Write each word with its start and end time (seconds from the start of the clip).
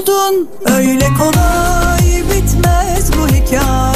yaş 0.00 0.08
oldun 0.08 0.48
Öyle 0.76 1.06
kolay 1.18 2.22
bitmez 2.30 3.10
bu 3.18 3.28
hikaye 3.28 3.89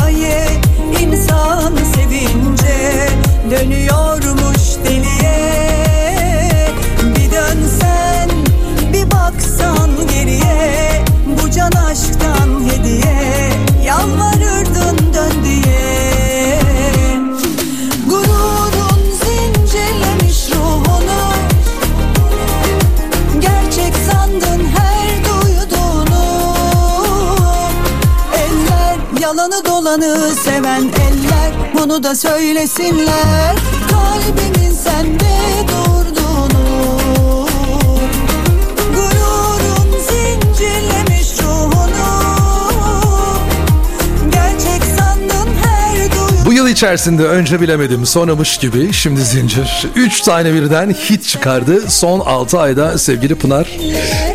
dolanı 29.85 30.35
seven 30.45 30.83
eller 30.83 31.53
Bunu 31.79 32.03
da 32.03 32.15
söylesinler. 32.15 33.57
Kalbimin 33.91 34.75
sende 34.75 35.35
durduğunu 35.69 37.47
Gururun 38.95 39.99
zincirlemiş 40.01 41.43
ruhunu. 41.43 42.35
Gerçek 44.33 44.85
sandın 44.99 45.51
her 45.62 45.97
duyduğunu 45.97 46.47
Bu 46.47 46.53
yıl 46.53 46.69
içerisinde 46.69 47.25
önce 47.25 47.61
bilemedim 47.61 48.07
sonramış 48.07 48.59
gibi. 48.59 48.93
Şimdi 48.93 49.21
zincir. 49.21 49.87
3 49.97 50.21
tane 50.21 50.55
birden 50.55 50.91
hit 50.91 51.25
çıkardı. 51.25 51.91
Son 51.91 52.21
6 52.21 52.61
ayda 52.61 52.99
sevgili 52.99 53.35
Pınar. 53.35 53.69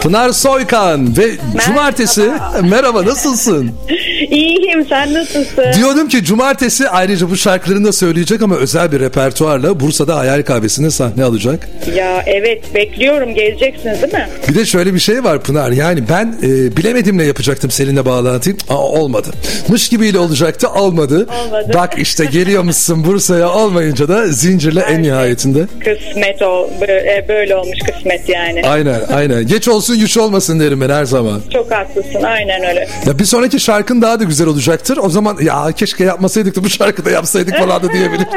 Pınar 0.02 0.32
Soykan 0.32 1.18
ve 1.18 1.38
cumartesi. 1.66 2.32
Merhaba 2.62 3.06
nasılsın? 3.06 3.72
İyiyim 4.32 4.86
sen 4.90 5.14
nasılsın? 5.14 5.66
Diyordum 5.78 6.08
ki 6.08 6.24
cumartesi 6.24 6.90
ayrıca 6.90 7.30
bu 7.30 7.38
şarkılarını 7.38 7.88
da 7.88 7.92
söyleyecek 7.92 8.42
ama 8.42 8.56
özel 8.56 8.92
bir 8.92 9.00
repertuarla 9.00 9.80
Bursa'da 9.80 10.18
Hayal 10.18 10.44
Kahvesi'nde 10.44 10.90
sahne 10.92 11.24
alacak. 11.24 11.70
Ya 11.96 12.24
evet 12.26 12.76
bekliyorum 12.76 13.34
geleceksiniz 13.36 14.02
değil 14.02 14.14
mi? 14.14 14.30
Bir 14.50 14.56
de 14.56 14.66
şöyle 14.66 14.94
bir 14.94 15.00
şey 15.00 15.24
var 15.24 15.40
Pınar 15.44 15.72
yani 15.72 16.04
ben 16.10 16.36
e, 16.44 16.78
bilemedimle 16.78 17.24
yapacaktım 17.24 17.72
seninle 17.72 18.06
bağlantıyı 18.06 18.56
Aa, 18.70 18.76
olmadı. 18.78 19.28
Mış 19.68 19.90
gibiyle 19.90 20.20
olacaktı 20.20 20.70
olmadı. 20.70 21.28
Olmadı. 21.46 21.72
Bak 21.74 21.94
işte 21.98 22.26
geliyormuşsun 22.26 23.04
Bursa'ya 23.06 23.50
olmayınca 23.50 24.08
da 24.08 24.28
zincirle 24.28 24.80
en 24.80 25.04
nihayetinde. 25.04 25.60
Kısmet 25.80 26.42
o 26.42 26.70
böyle, 26.82 27.26
böyle 27.28 27.56
olmuş 27.56 27.80
kısmet 27.80 28.30
yani. 28.30 28.62
Aynen 28.68 29.02
aynen. 29.14 29.48
Geç 29.48 29.68
olsun 29.68 30.00
güç 30.00 30.18
olmasın 30.18 30.60
derim 30.60 30.82
ben 30.82 30.90
her 30.90 31.06
zaman. 31.06 31.42
Çok 31.54 31.72
haklısın 31.72 32.24
aynen 32.24 32.64
öyle. 32.66 32.88
Ya 33.06 33.20
bir 33.20 33.26
sonraki 33.26 33.60
şarkın 33.60 34.02
daha 34.10 34.20
da 34.20 34.24
güzel 34.24 34.48
olacaktır. 34.48 35.00
O 35.02 35.10
zaman 35.10 35.38
ya 35.42 35.72
keşke 35.72 36.04
yapmasaydık 36.04 36.56
da 36.56 36.64
bu 36.64 36.70
şarkıda 36.70 37.12
yapsaydık 37.12 37.58
falan 37.58 37.84
da 37.84 37.94
diyebilirim. 37.94 38.28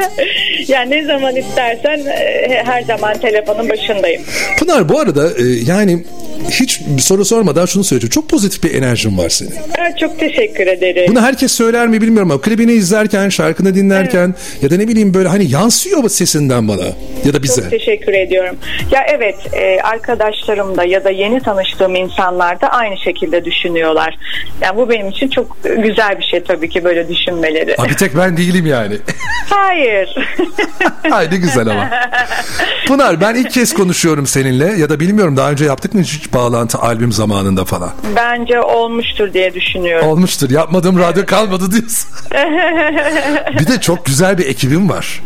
ya 0.67 0.81
ne 0.81 1.05
zaman 1.05 1.35
istersen 1.35 1.99
e, 2.05 2.63
her 2.65 2.81
zaman 2.81 3.19
telefonun 3.19 3.69
başındayım. 3.69 4.21
Pınar 4.59 4.89
bu 4.89 4.99
arada 4.99 5.29
e, 5.37 5.43
yani 5.43 6.03
hiç 6.49 6.81
bir 6.87 7.01
soru 7.01 7.25
sormadan 7.25 7.65
şunu 7.65 7.83
söyleyeceğim. 7.83 8.09
Çok 8.09 8.29
pozitif 8.29 8.63
bir 8.63 8.73
enerjin 8.73 9.17
var 9.17 9.29
senin. 9.29 9.51
Ha, 9.51 9.95
çok 9.99 10.19
teşekkür 10.19 10.67
ederim. 10.67 11.05
Bunu 11.07 11.21
herkes 11.21 11.51
söyler 11.51 11.87
mi 11.87 12.01
bilmiyorum 12.01 12.31
ama 12.31 12.41
klibini 12.41 12.71
izlerken, 12.71 13.29
şarkını 13.29 13.75
dinlerken 13.75 14.35
ya 14.61 14.71
da 14.71 14.77
ne 14.77 14.87
bileyim 14.87 15.13
böyle 15.13 15.29
hani 15.29 15.51
yansıyor 15.51 16.09
sesinden 16.09 16.67
bana 16.67 16.85
ya 17.25 17.33
da 17.33 17.43
bize. 17.43 17.61
Çok 17.61 17.69
teşekkür 17.69 18.13
ediyorum. 18.13 18.55
Ya 18.91 19.05
evet 19.15 19.35
e, 19.53 19.81
arkadaşlarım 19.81 20.77
da 20.77 20.83
ya 20.83 21.03
da 21.03 21.09
yeni 21.09 21.39
tanıştığım 21.39 21.95
insanlar 21.95 22.61
da 22.61 22.67
aynı 22.67 22.97
şekilde 22.97 23.45
düşünüyorlar. 23.45 24.17
Yani 24.61 24.77
bu 24.77 24.89
benim 24.89 25.09
için 25.09 25.27
çok 25.27 25.57
güzel 25.63 26.17
bir 26.17 26.23
şey 26.23 26.43
tabii 26.43 26.69
ki 26.69 26.83
böyle 26.83 27.09
düşünmeleri. 27.09 27.75
Ha, 27.77 27.89
bir 27.89 27.93
tek 27.97 28.17
ben 28.17 28.37
değilim 28.37 28.65
yani. 28.65 28.97
Hayır. 29.49 30.15
Ay 31.11 31.31
ne 31.31 31.37
güzel 31.37 31.67
ama. 31.67 31.89
Pınar 32.87 33.21
ben 33.21 33.35
ilk 33.35 33.51
kez 33.51 33.73
konuşuyorum 33.73 34.27
seninle 34.27 34.65
ya 34.65 34.89
da 34.89 34.99
bilmiyorum 34.99 35.37
daha 35.37 35.51
önce 35.51 35.65
yaptık 35.65 35.93
mı 35.93 36.01
hiç 36.01 36.33
bağlantı 36.33 36.77
albüm 36.77 37.11
zamanında 37.11 37.65
falan. 37.65 37.91
Bence 38.15 38.61
olmuştur 38.61 39.33
diye 39.33 39.53
düşünüyorum. 39.53 40.07
Olmuştur 40.07 40.49
yapmadığım 40.49 40.99
radyo 40.99 41.25
kalmadı 41.25 41.71
diyorsun. 41.71 42.09
bir 43.59 43.67
de 43.67 43.81
çok 43.81 44.05
güzel 44.05 44.37
bir 44.37 44.45
ekibim 44.45 44.89
var. 44.89 45.21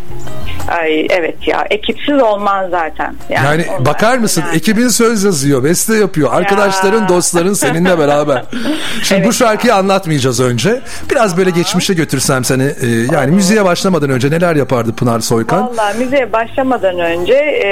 Ay 0.67 1.07
evet 1.09 1.47
ya 1.47 1.67
ekipsiz 1.69 2.21
olmaz 2.21 2.69
zaten. 2.71 3.15
Yani, 3.29 3.65
onlar- 3.69 3.85
bakar 3.85 4.17
mısın 4.17 4.43
yani. 4.47 4.57
ekibin 4.57 4.87
söz 4.87 5.23
yazıyor, 5.23 5.63
beste 5.63 5.95
yapıyor. 5.95 6.29
Arkadaşların, 6.33 7.07
dostların 7.07 7.53
seninle 7.53 7.99
beraber. 7.99 8.43
Şimdi 9.03 9.21
bu 9.21 9.25
Evet 9.25 9.33
şarkıyı 9.33 9.75
anlatmayacağız 9.75 10.39
önce. 10.39 10.81
Biraz 11.11 11.37
böyle 11.37 11.49
geçmişe 11.49 11.93
götürsem 11.93 12.43
seni. 12.43 12.63
e, 12.63 12.87
yani 13.13 13.31
müziğe 13.31 13.65
başlamadan 13.65 14.09
önce 14.09 14.31
neler 14.31 14.55
yapardı 14.55 14.95
Pınar 14.95 15.19
Soykan? 15.19 15.67
Valla 15.67 15.93
müziğe 15.99 16.33
başlamadan 16.33 16.99
önce 16.99 17.33
e, 17.33 17.69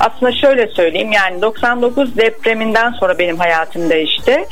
aslında 0.00 0.32
şöyle 0.32 0.66
söyleyeyim 0.66 1.12
yani 1.12 1.42
99 1.42 2.16
depreminden 2.16 2.90
sonra 2.92 3.18
benim 3.18 3.36
hayatım 3.38 3.90
değişti. 3.90 4.44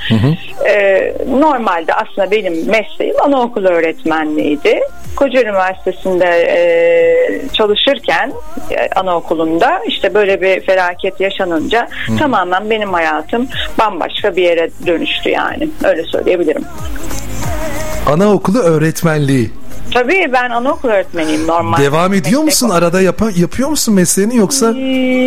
E, 0.69 1.15
normalde 1.31 1.95
aslında 1.95 2.31
benim 2.31 2.71
mesleğim 2.71 3.23
anaokulu 3.23 3.69
öğretmenliğiydi. 3.69 4.81
Koca 5.17 5.43
Üniversitesi'nde 5.43 6.27
e, 6.27 6.59
çalışırken 7.53 8.33
e, 8.71 8.89
anaokulunda 9.01 9.81
işte 9.87 10.15
böyle 10.15 10.41
bir 10.41 10.61
felaket 10.61 11.21
yaşanınca 11.21 11.89
tamamen 12.19 12.71
benim 12.71 12.93
hayatım 12.93 13.49
bambaşka 13.79 14.37
bir 14.37 14.43
yere 14.43 14.71
dönüştü 14.87 15.31
yani 15.31 15.69
öyle 15.85 16.05
söyleyebilirim. 16.05 16.65
Anaokulu 18.07 18.59
öğretmenliği. 18.59 19.51
Tabii 19.95 20.31
ben 20.33 20.51
anaokul 20.51 20.89
öğretmeniyim 20.89 21.47
normal. 21.47 21.79
Devam 21.79 22.15
ediyor 22.15 22.43
musun? 22.43 22.69
Arada 22.69 23.01
yapa, 23.01 23.31
yapıyor 23.37 23.69
musun 23.69 23.95
mesleğini 23.95 24.37
yoksa? 24.37 24.71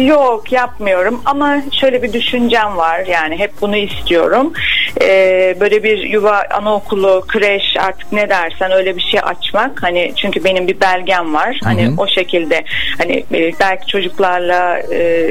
Yok 0.04 0.52
yapmıyorum 0.52 1.22
ama 1.26 1.58
şöyle 1.82 2.04
bir 2.04 2.14
düşüncem 2.14 2.78
var 2.78 3.00
yani 3.00 3.40
hep 3.40 3.52
bunu 3.62 3.76
istiyorum. 3.76 4.54
Ee, 5.02 5.58
böyle 5.60 5.84
bir 5.84 5.98
yuva 5.98 6.44
anaokulu, 6.52 7.24
kreş 7.28 7.64
artık 7.80 8.12
ne 8.12 8.30
dersen 8.30 8.72
öyle 8.72 8.96
bir 8.96 9.02
şey 9.02 9.20
açmak. 9.24 9.84
Hani 9.84 10.14
çünkü 10.16 10.44
benim 10.44 10.68
bir 10.68 10.80
belgem 10.82 11.34
var. 11.34 11.60
Hani 11.64 11.92
o 11.98 12.08
şekilde 12.08 12.64
hani 12.98 13.24
e, 13.34 13.52
belki 13.60 13.88
çocuklarla 13.88 14.80
e, 14.80 15.30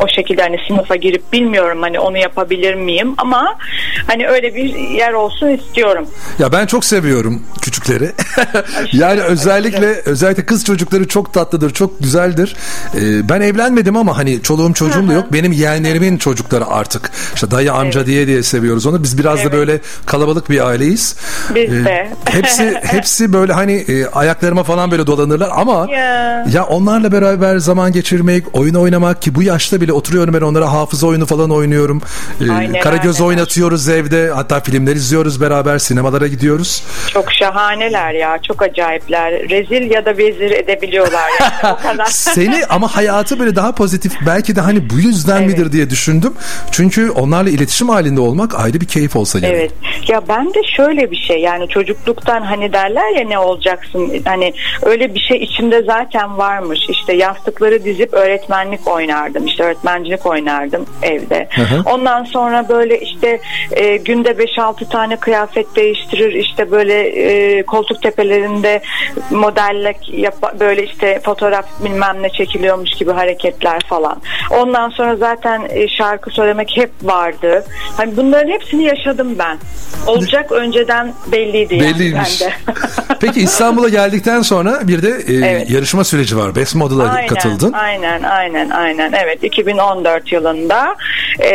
o 0.00 0.08
şekilde 0.08 0.42
hani 0.42 0.56
sınıfa 0.68 0.96
girip 0.96 1.32
bilmiyorum 1.32 1.82
hani 1.82 1.98
onu 1.98 2.18
yapabilir 2.18 2.74
miyim 2.74 3.14
ama 3.18 3.58
hani 4.06 4.28
öyle 4.28 4.54
bir 4.54 4.74
yer 4.74 5.12
olsun 5.12 5.48
istiyorum. 5.48 6.08
Ya 6.38 6.52
ben 6.52 6.66
çok 6.66 6.84
seviyorum 6.84 7.42
küçükleri. 7.62 8.10
yani 8.92 9.20
özellikle 9.20 9.86
özellikle 10.04 10.46
kız 10.46 10.64
çocukları 10.64 11.08
çok 11.08 11.34
tatlıdır, 11.34 11.70
çok 11.70 12.00
güzeldir. 12.00 12.56
Ee, 12.94 13.28
ben 13.28 13.40
evlenmedim 13.40 13.96
ama 13.96 14.16
hani 14.16 14.42
çoluğum 14.42 14.74
çocuğum 14.74 15.08
da 15.08 15.12
yok. 15.12 15.32
Benim 15.32 15.52
yeğenlerimin 15.52 16.18
çocukları 16.18 16.66
artık. 16.66 17.10
İşte 17.34 17.50
dayı 17.50 17.72
amca 17.72 18.06
diye 18.06 18.26
diye 18.26 18.42
seviyoruz 18.54 18.86
onu. 18.86 19.02
Biz 19.02 19.18
biraz 19.18 19.38
da 19.38 19.42
Evet. 19.42 19.52
böyle 19.52 19.80
kalabalık 20.06 20.50
bir 20.50 20.66
aileyiz. 20.66 21.16
Biz 21.54 21.70
de. 21.84 22.08
hepsi 22.24 22.74
hepsi 22.82 23.32
böyle 23.32 23.52
hani 23.52 23.72
e, 23.72 24.06
ayaklarıma 24.06 24.62
falan 24.62 24.90
böyle 24.90 25.06
dolanırlar 25.06 25.50
ama 25.56 25.86
Ya. 25.90 26.46
ya 26.52 26.64
onlarla 26.64 27.12
beraber 27.12 27.58
zaman 27.58 27.92
geçirmek, 27.92 28.44
oyun 28.52 28.74
oynamak 28.74 29.22
ki 29.22 29.34
bu 29.34 29.42
yaşta 29.42 29.80
bile 29.80 29.92
oturuyorum 29.92 30.34
ben 30.34 30.40
onlara 30.40 30.72
hafıza 30.72 31.06
oyunu 31.06 31.26
falan 31.26 31.50
oynuyorum. 31.50 32.02
Ee, 32.40 32.80
Karagöz 32.80 33.20
oynatıyoruz 33.20 33.88
evde. 33.88 34.30
Hatta 34.34 34.60
filmler 34.60 34.96
izliyoruz 34.96 35.40
beraber, 35.40 35.78
sinemalara 35.78 36.26
gidiyoruz. 36.26 36.82
Çok 37.12 37.32
şahaneler 37.32 38.12
ya 38.12 38.38
çok 38.42 38.62
acayipler. 38.62 39.32
Rezil 39.32 39.90
ya 39.90 40.04
da 40.04 40.16
vezir 40.16 40.50
edebiliyorlar 40.50 41.30
yani 41.40 41.74
o 41.74 41.82
kadar. 41.82 42.06
Seni 42.06 42.66
ama 42.68 42.96
hayatı 42.96 43.38
böyle 43.38 43.56
daha 43.56 43.72
pozitif 43.74 44.12
belki 44.26 44.56
de 44.56 44.60
hani 44.60 44.90
bu 44.90 44.94
yüzden 44.98 45.42
Evet. 45.42 45.46
midir 45.58 45.72
diye 45.72 45.90
düşündüm. 45.90 46.32
Çünkü 46.70 47.10
onlarla 47.10 47.50
iletişim 47.50 47.88
halinde 47.88 48.20
olmak 48.20 48.43
ayrı 48.54 48.80
bir 48.80 48.86
keyif 48.86 49.16
olsa 49.16 49.38
gerek. 49.38 49.54
Evet. 49.54 49.72
Ya 50.08 50.22
ben 50.28 50.54
de 50.54 50.62
şöyle 50.76 51.10
bir 51.10 51.16
şey 51.16 51.38
yani 51.40 51.68
çocukluktan 51.68 52.42
hani 52.42 52.72
derler 52.72 53.10
ya 53.10 53.28
ne 53.28 53.38
olacaksın 53.38 54.12
hani 54.24 54.52
öyle 54.82 55.14
bir 55.14 55.20
şey 55.20 55.36
içimde 55.36 55.82
zaten 55.82 56.38
varmış. 56.38 56.80
İşte 56.88 57.12
yastıkları 57.12 57.84
dizip 57.84 58.14
öğretmenlik 58.14 58.88
oynardım. 58.88 59.46
işte 59.46 59.64
öğretmencilik 59.64 60.26
oynardım 60.26 60.86
evde. 61.02 61.48
hı. 61.62 61.82
Ondan 61.90 62.24
sonra 62.24 62.68
böyle 62.68 63.00
işte 63.00 63.40
e, 63.72 63.96
günde 63.96 64.30
5-6 64.30 64.88
tane 64.88 65.16
kıyafet 65.16 65.76
değiştirir. 65.76 66.32
İşte 66.32 66.70
böyle 66.70 67.02
e, 67.02 67.62
koltuk 67.62 68.02
tepelerinde 68.02 68.82
modellik 69.30 70.18
yap 70.18 70.60
böyle 70.60 70.84
işte 70.84 71.20
fotoğraf 71.24 71.66
bilmem 71.84 72.22
ne 72.22 72.30
çekiliyormuş 72.30 72.90
gibi 72.90 73.12
hareketler 73.12 73.80
falan. 73.88 74.20
Ondan 74.50 74.90
sonra 74.90 75.16
zaten 75.16 75.62
e, 75.70 75.88
şarkı 75.88 76.30
söylemek 76.30 76.76
hep 76.76 76.90
vardı. 77.02 77.64
Hani 77.96 78.16
bunların 78.34 78.52
hepsini 78.52 78.84
yaşadım 78.84 79.38
ben. 79.38 79.58
Olacak 80.06 80.52
önceden 80.52 81.12
belliydi 81.32 81.74
yani 81.74 81.94
Belliymiş. 81.94 82.42
bende. 82.42 82.52
Peki 83.20 83.40
İstanbul'a 83.40 83.88
geldikten 83.88 84.42
sonra 84.42 84.88
bir 84.88 85.02
de 85.02 85.08
e, 85.08 85.34
Evet. 85.34 85.70
yarışma 85.70 86.04
süreci 86.04 86.36
var. 86.36 86.56
Best 86.56 86.74
Model'a 86.74 87.08
Aynen, 87.10 87.28
katıldın. 87.28 87.72
Aynen, 87.72 88.22
aynen, 88.22 88.70
aynen. 88.70 89.12
Evet, 89.12 89.44
2014 89.44 90.32
yılında 90.32 90.96
e, 91.40 91.52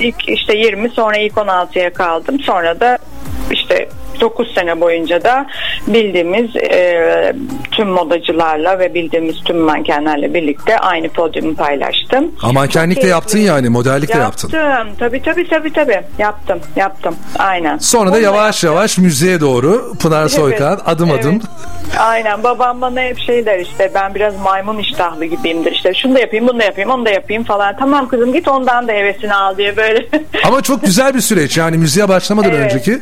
ilk 0.00 0.28
işte 0.28 0.58
20 0.58 0.90
sonra 0.90 1.16
ilk 1.16 1.32
16'ya 1.32 1.92
kaldım. 1.92 2.40
Sonra 2.40 2.80
da 2.80 2.98
işte 3.50 3.88
9 4.20 4.54
sene 4.54 4.80
boyunca 4.80 5.24
da 5.24 5.46
bildiğimiz 5.86 6.56
e, 6.56 7.32
tüm 7.70 7.88
modacılarla 7.88 8.78
ve 8.78 8.94
bildiğimiz 8.94 9.36
tüm 9.44 9.58
mankenlerle 9.58 10.34
birlikte 10.34 10.78
aynı 10.78 11.08
podyumu 11.08 11.54
paylaştım. 11.54 12.32
Ama 12.42 12.52
mankenlik 12.52 13.02
de 13.02 13.06
yaptın 13.06 13.38
yani 13.38 13.68
modellik 13.68 14.14
de 14.14 14.18
yaptın. 14.18 14.50
Yaptım. 14.52 14.88
Tabii 14.98 15.22
tabii 15.22 15.48
tabii 15.48 15.72
tabii. 15.72 16.00
Yaptım. 16.18 16.58
Yaptım. 16.76 17.14
Aynen. 17.38 17.78
Sonra 17.78 18.12
da 18.12 18.18
yavaş 18.18 18.64
yavaş 18.64 18.98
müziğe 18.98 19.40
doğru 19.40 19.92
Pınar 20.02 20.28
Soykan 20.28 20.68
Evet, 20.72 20.82
adım 20.86 21.10
evet. 21.10 21.24
adım. 21.24 21.40
Aynen 21.98 22.42
babam 22.42 22.80
bana 22.80 23.00
hep 23.00 23.18
şey 23.18 23.46
der 23.46 23.58
işte 23.58 23.90
ben 23.94 24.14
biraz 24.14 24.36
maymun 24.40 24.78
iştahlı 24.78 25.24
gibiyimdir 25.24 25.72
işte 25.72 25.94
şunu 25.94 26.14
da 26.14 26.18
yapayım 26.20 26.48
bunu 26.48 26.60
da 26.60 26.64
yapayım 26.64 26.90
onu 26.90 27.06
da 27.06 27.10
yapayım 27.10 27.44
falan 27.44 27.76
tamam 27.78 28.08
kızım 28.08 28.32
git 28.32 28.48
ondan 28.48 28.88
da 28.88 28.92
hevesini 28.92 29.34
al 29.34 29.56
diye 29.56 29.76
böyle 29.76 30.06
Ama 30.44 30.62
çok 30.62 30.82
güzel 30.82 31.14
bir 31.14 31.20
süreç 31.20 31.56
yani 31.58 31.78
müziğe 31.78 32.08
başlamadan 32.08 32.50
Evet. 32.54 32.60
önceki 32.64 32.92
e, 32.92 32.98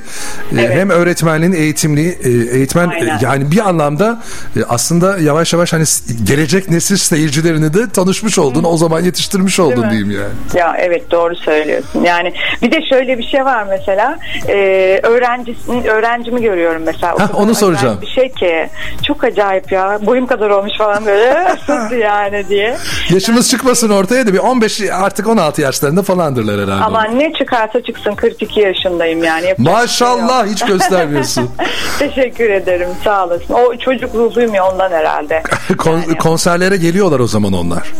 Evet. 0.53 0.71
hem 0.75 0.91
öğretmenliğin 1.07 1.53
eğitimli 1.53 2.09
e, 2.25 2.57
eğitmen 2.57 2.89
Aynen. 2.89 3.07
e, 3.07 3.19
yani 3.23 3.51
bir 3.51 3.69
anlamda 3.69 4.19
e, 4.57 4.61
aslında 4.69 5.19
yavaş 5.19 5.53
yavaş 5.53 5.73
hani 5.73 5.85
gelecek 6.25 6.71
nesil 6.71 6.97
seyircilerini 6.97 7.75
de 7.75 7.91
tanışmış 7.91 8.39
oldun 8.39 8.65
o 8.65 8.77
zaman 8.77 9.01
yetiştirmiş 9.01 9.61
oldun 9.61 9.85
mi? 9.85 9.91
diyeyim 9.91 10.11
yani. 10.11 10.33
ya 10.55 10.77
evet 10.79 11.11
doğru 11.11 11.37
söylüyorsun 11.37 12.05
yani 12.05 12.33
bir 12.63 12.73
de 12.73 12.81
şöyle 12.91 13.19
bir 13.19 13.23
şey 13.27 13.45
var 13.45 13.67
mesela 13.71 14.19
e, 14.49 14.55
öğrencisinin 15.03 15.85
öğrencimi 15.85 16.43
görüyorum 16.43 16.83
mesela 16.87 17.15
O 17.15 17.17
kadar 17.17 17.35
onu 17.35 17.55
soracağım. 17.55 17.99
bir 18.03 18.07
şey 18.07 18.33
ki 18.33 18.69
çok 19.07 19.25
acayip 19.25 19.73
ya 19.73 19.99
boyum 20.07 20.27
kadar 20.27 20.51
olmuş 20.51 20.73
falan 20.79 21.07
böyle 21.07 21.45
nasıl 21.69 21.97
yani 21.97 22.49
diye 22.49 22.77
Yaşımız 23.11 23.51
çıkmasın 23.51 23.91
ortaya 23.91 24.27
da 24.27 24.33
bir 24.33 24.39
15 24.39 24.81
artık 24.93 25.27
16 25.29 25.63
yaşlarında 25.63 26.03
falandırlar 26.03 26.67
herhalde. 26.67 26.85
ama 26.85 27.05
ne 27.05 27.33
çıkarsa 27.33 27.83
çıksın 27.83 28.15
42 28.15 28.61
yaşındayım 28.61 29.25
yani 29.25 29.47
Yapacak 29.47 29.59
bir 29.59 29.65
şey 29.65 29.73
yok. 30.09 30.21
Maşallah 30.21 30.47
göstermiyorsun. 30.91 31.51
Teşekkür 31.99 32.51
ederim 32.51 32.89
sağ 33.05 33.25
olasın. 33.27 33.55
O 33.55 33.77
çocuk 33.77 34.15
ruhluyum 34.15 34.55
ya 34.55 34.65
ondan 34.69 34.91
herhalde. 34.91 35.43
Kon- 35.79 35.93
Yani. 36.01 36.19
konserlere 36.19 36.77
geliyorlar 36.77 37.21
o 37.21 37.27
zaman 37.27 37.53
onlar. 37.53 37.93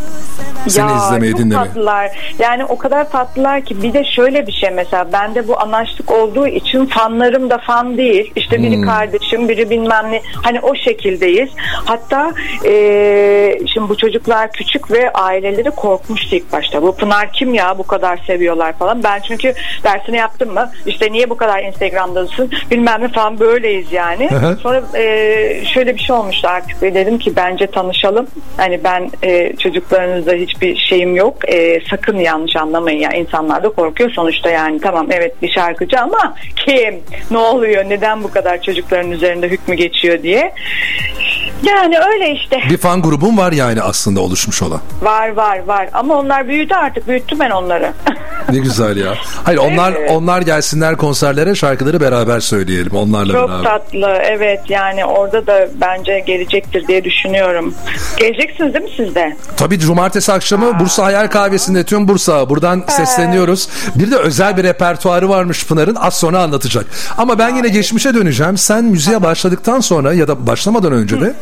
Seni 0.69 0.91
Ya, 0.91 0.97
izlemeye 0.97 1.33
çok 1.33 1.41
dinlemeye. 1.41 1.67
tatlılar. 1.67 2.11
Yani 2.39 2.65
o 2.65 2.79
kadar 2.79 3.11
tatlılar 3.11 3.61
ki 3.65 3.83
bir 3.83 3.93
de 3.93 4.05
şöyle 4.05 4.47
bir 4.47 4.53
şey 4.53 4.71
mesela 4.71 5.13
bende 5.13 5.49
bu 5.49 5.61
anaçlık 5.61 6.13
olduğu 6.13 6.47
için 6.47 6.87
fanlarım 6.87 7.51
da 7.51 7.59
fan 7.59 7.97
değil. 7.97 8.33
İşte 8.37 8.63
biri 8.63 8.77
Hmm. 8.77 8.83
kardeşim 8.85 9.49
biri 9.49 9.71
bilmem 9.71 10.07
ne. 10.13 10.23
Hani 10.43 10.61
o 10.61 10.75
şekildeyiz. 10.75 11.51
Hatta 11.85 12.33
e, 12.65 13.59
şimdi 13.75 13.89
bu 13.89 13.97
çocuklar 13.97 14.53
küçük 14.53 14.91
ve 14.91 15.13
aileleri 15.13 15.71
korkmuştu 15.71 16.37
ilk 16.37 16.53
başta. 16.53 16.83
Bu 16.83 16.97
Pınar 16.97 17.33
kim 17.33 17.55
ya 17.55 17.79
bu 17.79 17.83
kadar 17.87 18.17
seviyorlar 18.27 18.73
falan. 18.73 19.03
Ben 19.03 19.21
çünkü 19.29 19.55
dersini 19.85 20.17
yaptım 20.17 20.53
mı? 20.55 20.71
İşte 20.87 21.13
niye 21.13 21.31
bu 21.31 21.37
kadar 21.37 21.63
Instagram'dasın 21.63 22.51
bilmem 22.71 23.01
ne 23.03 23.09
falan 23.09 23.41
böyleyiz 23.41 23.93
yani. 23.93 24.29
Sonra 24.63 24.83
e, 24.95 25.65
şöyle 25.75 25.95
bir 25.95 26.01
şey 26.01 26.17
olmuştu 26.17 26.49
artık 26.49 26.83
ve 26.83 26.95
dedim 26.95 27.19
ki 27.19 27.37
bence 27.37 27.67
tanışalım. 27.67 28.27
Hani 28.57 28.85
ben 28.85 29.11
e, 29.23 29.57
çocuklarınızla 29.57 30.35
hiçbir 30.57 30.77
şeyim 30.77 31.17
yok. 31.17 31.49
E, 31.49 31.81
sakın 31.91 32.19
yanlış 32.19 32.57
anlamayın 32.57 32.99
ya. 33.01 33.11
İnsanlar 33.13 33.63
da 33.63 33.69
korkuyor 33.69 34.11
sonuçta 34.11 34.51
yani. 34.51 34.81
Tamam 34.81 35.07
evet 35.11 35.43
bir 35.43 35.51
şarkıcı 35.51 36.01
ama 36.01 36.35
kim? 36.57 37.01
Ne 37.31 37.39
oluyor? 37.39 37.85
Neden 37.89 38.23
bu 38.23 38.31
kadar 38.31 38.63
çocukların 38.63 39.11
üzerinde 39.11 39.49
hükmü 39.49 39.75
geçiyor 39.75 40.23
diye. 40.23 40.53
Yani 41.63 41.99
öyle 42.13 42.31
işte. 42.31 42.59
Bir 42.71 42.77
fan 42.77 43.03
grubun 43.03 43.37
var 43.37 43.53
yani 43.53 43.83
aslında 43.83 44.21
oluşmuş 44.21 44.63
olan. 44.63 44.81
Var 45.03 45.29
var 45.29 45.59
var. 45.67 45.89
Ama 45.93 46.15
onlar 46.19 46.49
büyüdü 46.49 46.75
artık. 46.75 47.09
Büyüttüm 47.09 47.39
ben 47.41 47.51
onları. 47.51 47.93
Ne 48.53 48.59
güzel 48.59 48.97
ya. 48.97 49.15
Hayır 49.45 49.59
onlar 49.59 49.93
Evet. 49.99 50.11
onlar 50.11 50.43
gelsinler 50.43 50.97
konserlere 50.97 51.55
şarkıları 51.55 52.01
beraber 52.01 52.41
söyleyelim 52.41 52.93
onlarla 52.97 53.33
Çok 53.33 53.49
beraber. 53.49 53.65
tatlı. 53.65 54.19
Evet 54.23 54.61
yani 54.69 55.05
orada 55.05 55.47
da 55.47 55.69
bence 55.81 56.21
gelecektir 56.27 56.87
diye 56.89 57.05
düşünüyorum. 57.05 57.75
Geleceksiniz 58.19 58.75
değil 58.75 58.85
mi 58.85 58.91
siz 58.97 59.15
de? 59.15 59.37
Tabii 59.57 59.79
cumartesi 59.79 60.33
akşamı 60.47 60.81
Bursa 60.81 61.05
Hayal 61.05 61.27
Kahvesi'nde 61.27 61.85
tüm 61.85 62.09
Bursa 62.09 62.51
buradan 62.51 62.85
sesleniyoruz. 62.89 63.69
Bir 63.95 64.11
de 64.11 64.17
özel 64.17 64.57
bir 64.57 64.63
repertuarı 64.63 65.29
varmış 65.29 65.67
Pınar'ın 65.67 65.95
az 65.95 66.19
sonra 66.19 66.43
anlatacak. 66.43 66.87
Ama 67.19 67.39
ben 67.39 67.57
yine 67.57 67.69
geçmişe 67.69 68.15
döneceğim. 68.15 68.57
Sen 68.57 68.85
müziğe 68.85 69.23
başladıktan 69.23 69.81
sonra 69.81 70.13
ya 70.13 70.29
da 70.29 70.47
başlamadan 70.47 70.93
önce 70.93 71.21
de 71.21 71.35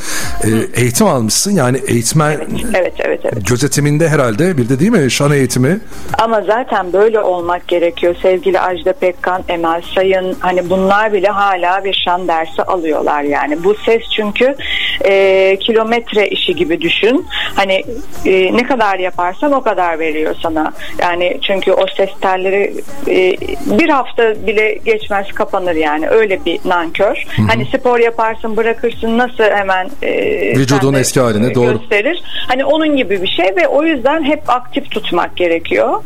e, 0.45 0.81
eğitim 0.81 1.07
almışsın. 1.07 1.51
Yani 1.51 1.79
eğitmen 1.87 2.41
Evet 2.75 2.95
evet 2.99 3.21
evet. 3.25 3.47
gözetiminde 3.47 4.09
herhalde 4.09 4.59
bir 4.59 4.69
de 4.69 4.81
değil 4.81 4.91
mi 4.91 5.11
şan 5.11 5.33
eğitimi? 5.33 5.81
Ama 6.19 6.43
zaten 6.43 6.93
böyle 6.93 7.21
olmak 7.21 7.69
gerekiyor. 7.69 8.17
Sevgili 8.23 8.61
Ajda 8.61 8.93
Pekkan, 8.93 9.43
Emel 9.49 9.83
Sayın 9.95 10.37
hani 10.41 10.71
bunlar 10.71 11.13
bile 11.13 11.29
hala 11.29 11.85
bir 11.85 12.03
şan 12.05 12.29
dersi 12.29 12.63
alıyorlar 12.63 13.23
yani. 13.23 13.65
Bu 13.65 13.75
ses 13.75 14.03
çünkü 14.17 14.57
e, 15.05 15.57
kilometre 15.61 16.29
işi 16.29 16.55
gibi 16.55 16.81
düşün. 16.81 17.27
Hani 17.55 17.85
e, 18.25 18.57
ne 18.57 18.67
kadar 18.67 18.94
yaparsan 18.99 19.53
o 19.53 19.63
kadar 19.63 19.99
veriyor 19.99 20.37
sana. 20.43 20.73
Yani 21.01 21.39
çünkü 21.43 21.73
o 21.73 21.87
ses 21.97 22.11
telleri 22.21 22.75
e, 23.09 23.37
bir 23.79 23.89
hafta 23.89 24.47
bile 24.47 24.79
geçmez 24.85 25.33
kapanır 25.33 25.75
yani. 25.75 26.09
Öyle 26.09 26.45
bir 26.45 26.61
nankör. 26.65 27.25
Hani 27.49 27.67
spor 27.67 27.99
yaparsın 27.99 28.57
bırakırsın 28.57 29.19
nasıl 29.19 29.45
hemen 29.45 29.91
e, 30.03 30.13
Vücudun 30.59 30.95
eski 30.95 31.21
haline, 31.21 31.47
e, 31.47 31.55
doğru. 31.55 31.79
gösterir. 31.79 32.23
Hani 32.49 32.65
onun 32.65 32.97
gibi 32.97 33.23
bir 33.23 33.29
şey 33.29 33.57
ve 33.57 33.69
o 33.69 33.83
yüzden 33.85 34.23
hep 34.25 34.51
aktif 34.51 34.91
tutmak 34.91 35.37
gerekiyor. 35.37 36.03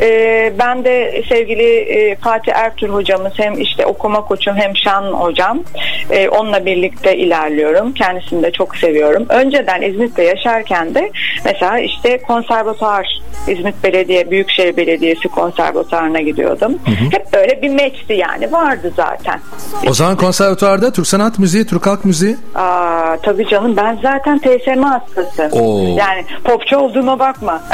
Ee, 0.00 0.52
ben 0.58 0.84
de 0.84 1.22
sevgili 1.28 1.76
e, 1.76 2.16
Fatih 2.16 2.52
Ertuğrul 2.54 2.94
hocamız 2.94 3.32
hem 3.36 3.60
işte 3.60 3.86
okuma 3.86 4.24
koçum 4.24 4.56
hem 4.56 4.76
şan 4.76 5.12
hocam 5.12 5.62
e, 6.10 6.28
onunla 6.28 6.66
birlikte 6.66 7.16
ilerliyorum. 7.16 7.92
Kendisini 7.92 8.42
de 8.42 8.50
çok 8.52 8.76
seviyorum. 8.76 9.26
Önceden 9.28 9.82
İzmit'te 9.82 10.22
yaşarken 10.24 10.94
de 10.94 11.10
mesela 11.44 11.78
işte 11.78 12.11
konservatuar 12.18 13.22
İzmit 13.48 13.74
Belediye 13.84 14.30
Büyükşehir 14.30 14.76
Belediyesi 14.76 15.28
konservatuarına 15.28 16.20
gidiyordum. 16.20 16.78
Hep 17.10 17.32
böyle 17.32 17.62
bir 17.62 17.68
meçti 17.68 18.12
yani 18.12 18.52
vardı 18.52 18.92
zaten. 18.96 19.40
O 19.88 19.94
zaman 19.94 20.16
konservatuarda 20.16 20.92
Türk 20.92 21.06
sanat 21.06 21.38
müziği, 21.38 21.66
Türk 21.66 21.86
halk 21.86 22.04
müziği. 22.04 22.36
Aa, 22.54 23.16
tabii 23.22 23.48
canım 23.48 23.76
ben 23.76 23.98
zaten 24.02 24.38
TSM 24.38 24.82
hastası. 24.82 25.48
Oo. 25.52 25.96
Yani 25.98 26.24
popçu 26.44 26.76
olduğuma 26.76 27.18
bakma. 27.18 27.62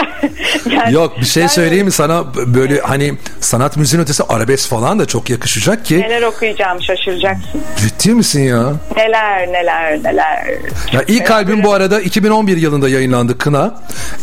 Yani 0.71 0.95
Yok 0.95 1.21
bir 1.21 1.25
şey 1.27 1.49
söyleyeyim 1.49 1.85
mi 1.87 1.93
sana 1.93 2.25
böyle 2.47 2.81
hani 2.81 3.15
sanat 3.41 3.77
müziğin 3.77 4.03
ötesi 4.03 4.23
arabesk 4.29 4.71
falan 4.71 4.99
da 4.99 5.07
çok 5.07 5.31
yakışacak 5.31 5.85
ki. 5.85 6.01
Neler 6.01 6.23
okuyacağım 6.23 6.83
şaşıracaksın. 6.83 7.61
Ciddi 7.77 8.15
misin 8.15 8.43
ya? 8.43 8.73
Neler 8.97 9.53
neler 9.53 10.05
neler. 10.05 10.45
Ya 10.93 11.03
ilk 11.09 11.31
albüm 11.31 11.63
bu 11.63 11.73
arada 11.73 12.01
2011 12.01 12.57
yılında 12.57 12.89
yayınlandı 12.89 13.39
Kına. 13.39 13.75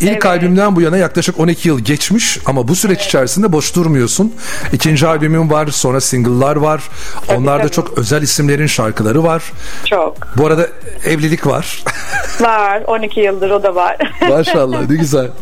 İlk 0.06 0.12
Evet. 0.12 0.26
albümden 0.26 0.76
bu 0.76 0.82
yana 0.82 0.98
yaklaşık 0.98 1.40
12 1.40 1.68
yıl 1.68 1.80
geçmiş 1.80 2.40
ama 2.46 2.68
bu 2.68 2.76
süreç 2.76 3.06
içerisinde 3.06 3.52
boş 3.52 3.76
durmuyorsun. 3.76 4.34
İkinci 4.74 5.08
albümün 5.08 5.50
var, 5.50 5.68
sonra 5.68 6.02
single'lar 6.02 6.56
var. 6.56 6.84
Onlarda 7.36 7.62
tabii. 7.64 7.72
çok 7.72 7.98
özel 7.98 8.22
isimlerin 8.22 8.68
şarkıları 8.68 9.24
var. 9.24 9.44
Çok. 9.86 10.18
Bu 10.38 10.46
arada 10.48 10.68
evlilik 11.06 11.48
var. 11.48 11.84
Var 12.42 12.82
12 12.88 13.20
yıldır 13.20 13.50
o 13.50 13.64
da 13.64 13.76
var. 13.76 13.98
Maşallah 14.30 14.90
ne 14.90 14.96
güzel. 14.96 15.28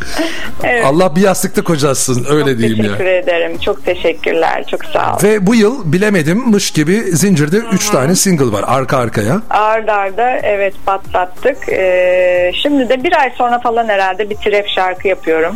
Evet. 0.64 0.86
Allah 0.86 1.16
bir 1.16 1.22
yastıkta 1.22 1.64
kocasın 1.64 2.26
öyle 2.30 2.58
diyeyim 2.58 2.78
ya. 2.78 2.84
Teşekkür 2.84 3.06
ederim. 3.06 3.58
Çok 3.58 3.86
teşekkürler. 3.86 4.66
Çok 4.72 4.86
sağ 4.86 5.16
ol. 5.16 5.24
Ve 5.24 5.48
bu 5.48 5.56
yıl 5.56 5.94
bilemedim 5.94 6.38
mış 6.38 6.72
gibi 6.72 7.02
Zincir'de 7.02 7.58
3 7.58 7.90
tane 7.90 8.16
single 8.16 8.52
var 8.52 8.64
arka 8.68 8.98
arkaya. 8.98 9.42
Arda 9.50 9.94
arda 9.94 10.32
evet 10.44 10.64
evet 10.64 10.86
patlattık. 10.86 11.70
Ee, 11.70 12.52
şimdi 12.62 12.90
de 12.90 13.04
bir 13.04 13.22
ay 13.22 13.32
sonra 13.38 13.60
falan 13.60 13.88
herhalde 13.88 14.30
bir 14.30 14.36
trap 14.54 14.68
şarkı 14.68 15.08
yapıyorum. 15.08 15.56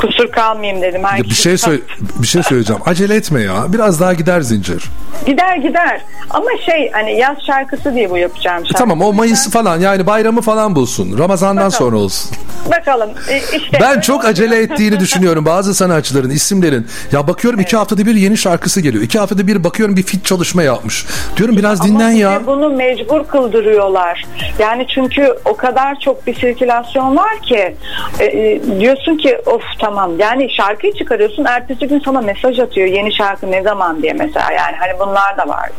Kusur 0.00 0.32
kalmayayım 0.32 0.82
dedim. 0.82 1.02
Ya 1.02 1.24
bir 1.24 1.30
şey 1.34 1.58
söyle, 1.58 1.82
bir 2.22 2.26
şey 2.26 2.42
söyleyeceğim. 2.42 2.82
Acele 2.86 3.14
etme 3.14 3.42
ya. 3.42 3.72
Biraz 3.72 4.00
daha 4.00 4.12
gider 4.14 4.40
zincir. 4.40 4.84
Gider 5.26 5.56
gider. 5.56 6.00
Ama 6.30 6.50
şey 6.66 6.90
hani 6.92 7.16
yaz 7.16 7.36
şarkısı 7.46 7.94
diye 7.94 8.10
bu 8.10 8.18
yapacağım 8.18 8.58
şarkı. 8.66 8.74
E 8.74 8.78
Tamam 8.78 9.02
o 9.02 9.12
Mayıs 9.12 9.50
falan 9.50 9.80
yani 9.80 10.06
bayramı 10.06 10.40
falan 10.40 10.74
bulsun. 10.74 11.18
Ramazan'dan 11.18 11.56
Bakalım. 11.56 11.72
sonra 11.72 11.96
olsun. 11.96 12.30
Bakalım. 12.70 13.10
Ee, 13.28 13.38
işte 13.56 13.78
Ben 13.80 14.00
çok 14.00 14.24
acele 14.24 14.56
ettiğini 14.56 15.00
düşünüyorum 15.00 15.44
bazı 15.44 15.74
sanatçıların 15.74 16.30
isimlerin. 16.30 16.86
Ya 17.12 17.28
bakıyorum 17.28 17.60
iki 17.60 17.76
haftada 17.76 18.06
bir 18.06 18.14
yeni 18.14 18.36
şarkısı 18.36 18.80
geliyor. 18.80 19.04
İki 19.04 19.18
haftada 19.18 19.46
bir 19.46 19.64
bakıyorum 19.64 19.96
bir 19.96 20.02
fit 20.02 20.24
çalışma 20.24 20.62
yapmış. 20.62 21.06
Diyorum 21.36 21.56
biraz 21.56 21.80
Ama 21.80 21.88
dinlen 21.88 22.10
ya. 22.10 22.46
Bunu 22.46 22.70
mecbur 22.70 23.24
kıldırıyorlar. 23.24 24.26
Yani 24.58 24.86
çünkü 24.94 25.34
o 25.44 25.56
kadar 25.56 26.00
çok 26.00 26.26
bir 26.26 26.34
sirkülasyon 26.34 27.16
var 27.16 27.38
ki 27.42 27.74
e, 28.18 28.24
e, 28.24 28.60
diyorsun 28.80 29.16
ki 29.16 29.38
of 29.46 29.62
tamam. 29.88 30.18
Yani 30.18 30.48
şarkıyı 30.56 30.92
çıkarıyorsun 30.94 31.44
ertesi 31.44 31.88
gün 31.88 32.02
sana 32.04 32.20
mesaj 32.20 32.58
atıyor 32.58 32.86
yeni 32.86 33.14
şarkı 33.14 33.50
ne 33.50 33.62
zaman 33.62 34.02
diye 34.02 34.12
mesela. 34.12 34.52
Yani 34.52 34.76
hani 34.78 34.98
bunlar 35.00 35.36
da 35.38 35.48
var. 35.48 35.70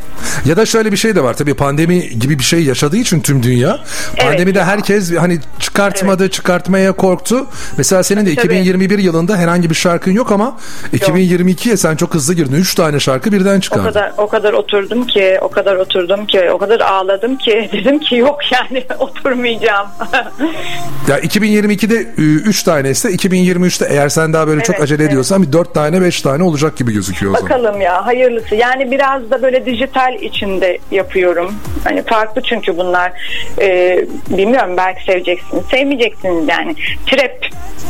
Ya 0.46 0.58
da 0.58 0.66
şöyle 0.66 0.92
bir 0.92 0.98
şey 0.98 1.16
de 1.16 1.24
var 1.24 1.34
tabii 1.34 1.54
pandemi 1.54 2.10
gibi 2.20 2.40
bir 2.40 2.44
şey 2.44 2.64
yaşadığı 2.64 2.98
için 2.98 3.22
tüm 3.22 3.44
dünya. 3.44 3.80
Pandemide 4.20 4.64
herkes 4.64 5.16
hani 5.18 5.40
çıkartmadı, 5.60 6.30
çıkartmaya 6.30 6.92
korktu. 6.92 7.48
Mesela 7.78 8.04
senin 8.04 8.26
de 8.26 8.36
Tabii. 8.36 8.46
2021 8.46 9.00
yılında 9.00 9.38
herhangi 9.38 9.70
bir 9.70 9.76
şarkın 9.76 10.12
yok 10.12 10.32
ama 10.32 10.58
2022'ye 10.94 11.78
sen 11.78 11.96
çok 11.96 12.14
hızlı 12.14 12.34
girdin. 12.34 12.56
3 12.56 12.76
tane 12.76 13.00
şarkı 13.00 13.32
birden 13.32 13.58
O 13.58 13.60
çıkardın. 13.60 13.86
kadar 13.86 14.14
o 14.18 14.28
kadar 14.30 14.54
oturdum 14.54 15.08
ki, 15.08 15.38
o 15.42 15.50
kadar 15.50 15.76
oturdum 15.76 16.26
ki, 16.26 16.52
o 16.52 16.58
kadar 16.58 16.80
ağladım 16.80 17.38
ki 17.38 17.70
dedim 17.74 18.00
ki 18.00 18.16
yok 18.16 18.40
yani 18.52 18.86
oturmayacağım. 19.00 19.88
Ya 21.08 21.20
2022'de 21.20 21.96
3 22.18 22.64
tane 22.64 22.90
ise 22.90 23.10
2023'te 23.10 23.94
eğer 24.00 24.10
sen 24.10 24.34
daha 24.34 24.48
böyle 24.48 24.62
çok 24.64 24.76
Evet, 24.76 24.84
acele 24.84 25.04
evet. 25.04 25.12
ediyorsan 25.12 25.44
bir 25.44 25.52
4 25.52 25.74
tane 25.74 26.02
5 26.02 26.22
tane 26.22 26.44
olacak 26.44 26.78
gibi 26.78 26.94
gözüküyor 26.94 27.34
o 27.34 27.38
zaman. 27.38 27.50
Bakalım 27.50 27.82
ya 27.82 28.06
hayırlısı. 28.06 28.56
Yani 28.56 28.92
biraz 28.92 29.32
da 29.32 29.42
böyle 29.42 29.66
dijital 29.66 30.14
içinde 30.14 30.78
yapıyorum. 30.92 31.54
Hani 31.84 32.04
farklı 32.04 32.42
çünkü 32.42 32.78
bunlar. 32.78 33.12
Ee, 33.62 34.06
bilmiyorum 34.30 34.78
belki 34.78 35.04
seveceksiniz, 35.04 35.66
sevmeyeceksiniz 35.72 36.48
yani. 36.48 36.76
Trap 37.06 37.46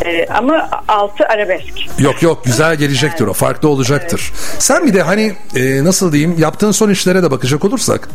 ee, 0.06 0.25
ama 0.25 0.70
altı 0.88 1.25
arabesk. 1.25 2.00
Yok 2.00 2.22
yok 2.24 2.46
güzel 2.46 2.75
gelecektir 2.75 3.28
o 3.28 3.34
farklı 3.34 3.70
olacaktır. 3.70 4.32
Sen 4.60 4.88
bir 4.88 4.94
de 4.94 5.01
hani 5.01 5.34
e, 5.56 5.84
nasıl 5.84 6.12
diyeyim 6.12 6.36
yaptığın 6.39 6.72
son 6.72 6.89
işlere 6.89 7.24
de 7.24 7.32
bakacak 7.32 7.66
olursak 7.66 8.10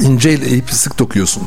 ince 0.00 0.30
eleyip 0.30 0.70
sık 0.70 0.98
dokuyorsun. 0.98 1.42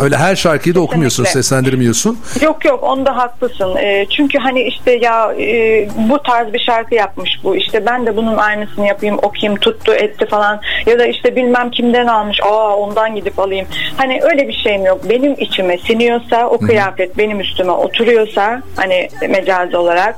Öyle 0.00 0.16
her 0.16 0.36
şarkıyı 0.36 0.74
da 0.74 0.80
okumuyorsun 0.80 1.24
Kesinlikle. 1.24 1.42
seslendirmiyorsun. 1.42 2.18
Yok 2.42 2.64
yok 2.64 2.82
onda 2.82 3.16
haklısın. 3.16 3.76
Ee, 3.76 4.06
çünkü 4.16 4.38
hani 4.38 4.62
işte 4.62 4.97
ya 5.00 5.34
e, 5.40 5.88
bu 6.10 6.22
tarz 6.22 6.52
bir 6.52 6.58
şarkı 6.58 6.94
yapmış 6.94 7.30
bu. 7.44 7.56
İşte 7.56 7.86
ben 7.86 8.06
de 8.06 8.16
bunun 8.16 8.36
aynısını 8.36 8.86
yapayım, 8.86 9.18
okuyayım, 9.22 9.60
tuttu, 9.60 9.94
etti 9.94 10.26
falan. 10.26 10.60
Ya 10.86 10.98
da 10.98 11.06
işte 11.06 11.36
bilmem 11.36 11.70
kimden 11.70 12.06
almış. 12.06 12.40
Aa 12.42 12.76
ondan 12.76 13.14
gidip 13.14 13.38
alayım. 13.38 13.66
Hani 13.96 14.20
öyle 14.22 14.48
bir 14.48 14.52
şeyim 14.52 14.86
yok. 14.86 15.00
Benim 15.10 15.32
içime 15.38 15.78
siniyorsa 15.78 16.46
o 16.46 16.58
kıyafet 16.58 17.18
benim 17.18 17.40
üstüme 17.40 17.72
oturuyorsa 17.72 18.62
hani 18.76 19.08
mecazi 19.28 19.76
olarak 19.76 20.16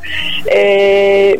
e, 0.52 0.56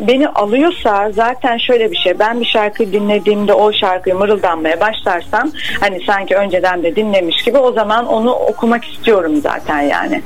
beni 0.01 0.27
alıyorsa 0.27 1.11
zaten 1.11 1.57
şöyle 1.57 1.91
bir 1.91 1.97
şey. 1.97 2.19
Ben 2.19 2.41
bir 2.41 2.45
şarkıyı 2.45 2.91
dinlediğimde 2.91 3.53
o 3.53 3.73
şarkıyı 3.73 4.15
mırıldanmaya 4.15 4.79
başlarsam 4.79 5.51
hani 5.79 5.99
sanki 6.05 6.35
önceden 6.35 6.83
de 6.83 6.95
dinlemiş 6.95 7.43
gibi 7.43 7.57
o 7.57 7.71
zaman 7.71 8.05
onu 8.05 8.31
okumak 8.31 8.85
istiyorum 8.85 9.41
zaten 9.41 9.81
yani. 9.81 10.21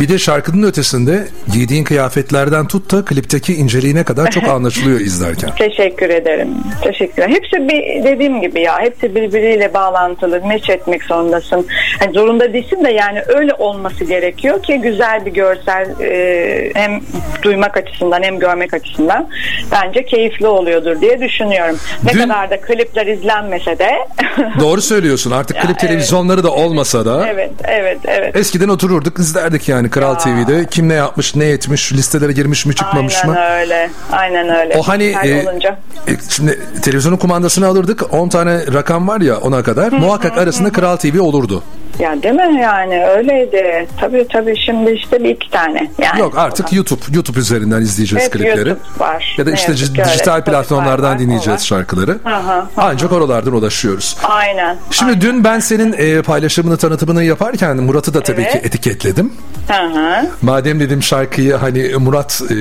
Bir 0.00 0.08
de 0.08 0.18
şarkının 0.18 0.66
ötesinde 0.66 1.28
giydiğin 1.52 1.84
kıyafetlerden 2.22 2.66
tut 2.66 2.92
da 2.92 3.04
klipteki 3.04 3.54
inceliğine 3.54 4.04
kadar 4.04 4.30
çok 4.30 4.44
anlaşılıyor 4.48 5.00
izlerken. 5.00 5.50
Teşekkür 5.58 6.10
ederim. 6.10 6.48
Teşekkürler. 6.82 7.28
Hepsi 7.28 7.68
bir 7.68 8.04
dediğim 8.04 8.40
gibi 8.40 8.60
ya 8.60 8.80
hepsi 8.80 9.14
birbiriyle 9.14 9.74
bağlantılı. 9.74 10.40
Meç 10.46 10.70
etmek 10.70 11.04
zorundasın. 11.04 11.66
Hani 11.98 12.12
zorunda 12.12 12.52
değilsin 12.52 12.84
de 12.84 12.90
yani 12.90 13.22
öyle 13.28 13.54
olması 13.54 14.04
gerekiyor 14.04 14.62
ki 14.62 14.80
güzel 14.82 15.26
bir 15.26 15.30
görsel 15.30 16.00
e, 16.00 16.70
hem 16.74 17.00
duymak 17.42 17.76
açısından 17.76 18.22
hem 18.22 18.38
görmek 18.38 18.74
açısından 18.74 19.28
bence 19.72 20.04
keyifli 20.04 20.46
oluyordur 20.46 21.00
diye 21.00 21.20
düşünüyorum. 21.20 21.76
Ne 22.04 22.12
Dün- 22.12 22.18
kadar 22.22 22.50
da 22.50 22.60
klipler 22.60 23.06
izlenmese 23.06 23.78
de 23.78 23.90
Doğru 24.60 24.80
söylüyorsun 24.82 25.30
artık 25.30 25.56
Ya, 25.56 25.62
klip 25.62 25.70
evet. 25.70 25.80
televizyonları 25.80 26.44
da 26.44 26.50
olmasa 26.52 27.06
da 27.06 27.28
evet 27.28 27.50
evet 27.64 27.98
evet. 28.04 28.36
eskiden 28.36 28.68
otururduk 28.68 29.18
izlerdik 29.18 29.68
yani 29.68 29.90
Kral 29.90 30.12
Ya. 30.12 30.18
TV'de 30.18 30.66
kim 30.70 30.88
ne 30.88 30.94
yapmış 30.94 31.34
ne 31.36 31.44
etmiş 31.44 31.92
listelere 32.08 32.32
girmiş 32.32 32.66
mi 32.66 32.74
çıkmamış 32.74 33.24
mı. 33.24 33.38
Aynen 33.38 33.60
öyle. 33.60 33.90
Aynen 34.12 34.48
öyle. 34.48 34.74
O 34.78 34.82
hani 34.82 35.14
Her 35.16 35.28
e, 35.28 35.48
olunca. 35.48 35.78
e, 36.08 36.12
şimdi 36.28 36.58
televizyonun 36.82 37.16
kumandasını 37.16 37.66
alırdık 37.66 38.14
10 38.14 38.28
tane 38.28 38.60
rakam 38.72 39.08
var 39.08 39.20
ya 39.20 39.36
ona 39.36 39.62
kadar 39.62 39.92
muhakkak 39.92 40.38
arasında 40.38 40.72
Kral 40.72 40.96
TV 40.96 41.20
olurdu. 41.20 41.62
Ya 41.98 42.22
değil 42.22 42.34
mi 42.34 42.60
yani 42.60 43.06
öyleydi. 43.06 43.86
Tabii 44.00 44.26
tabii 44.32 44.56
şimdi 44.66 44.90
işte 44.90 45.24
bir 45.24 45.28
iki 45.28 45.50
tane. 45.50 45.90
Yani 46.02 46.20
Yok 46.20 46.38
artık 46.38 46.72
YouTube 46.72 47.00
YouTube 47.14 47.38
üzerinden 47.38 47.80
izleyeceğiz 47.80 48.24
Hep 48.24 48.32
klipleri. 48.32 48.68
YouTube 48.68 48.80
var. 48.98 49.34
Ya 49.38 49.46
da 49.46 49.50
işte 49.50 49.72
öyle. 49.72 49.80
dijital 49.80 50.04
Spotify 50.04 50.50
platformlardan 50.50 51.10
var, 51.12 51.18
dinleyeceğiz 51.18 51.60
var. 51.60 51.66
şarkıları. 51.66 52.18
Hı, 52.24 52.36
hı 52.36 52.64
Ancak 52.76 53.12
oralardan 53.12 53.52
ulaşıyoruz. 53.52 54.16
Aynen. 54.24 54.76
Şimdi 54.90 55.20
dün 55.20 55.44
ben 55.44 55.58
senin 55.58 55.94
e, 55.98 56.22
paylaşımını 56.22 56.76
tanıtımını 56.76 57.24
yaparken 57.24 57.76
Murat'ı 57.76 58.14
da 58.14 58.22
tabii 58.22 58.42
Evet. 58.42 58.52
ki 58.52 58.58
etiketledim. 58.58 59.32
Hı. 59.68 60.26
Madem 60.42 60.80
dedim 60.80 61.02
şarkıyı 61.02 61.54
hani 61.54 61.92
Murat 61.98 62.42
e, 62.50 62.54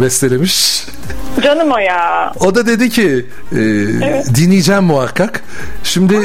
bestelemiş. 0.00 0.84
Canım 1.42 1.70
o 1.72 1.78
ya. 1.78 2.32
O 2.40 2.54
da 2.54 2.66
dedi 2.66 2.90
ki 2.90 3.26
e, 3.52 3.56
dinleyeceğim 4.34 4.84
muhakkak. 4.84 5.42
Şimdi 5.84 6.16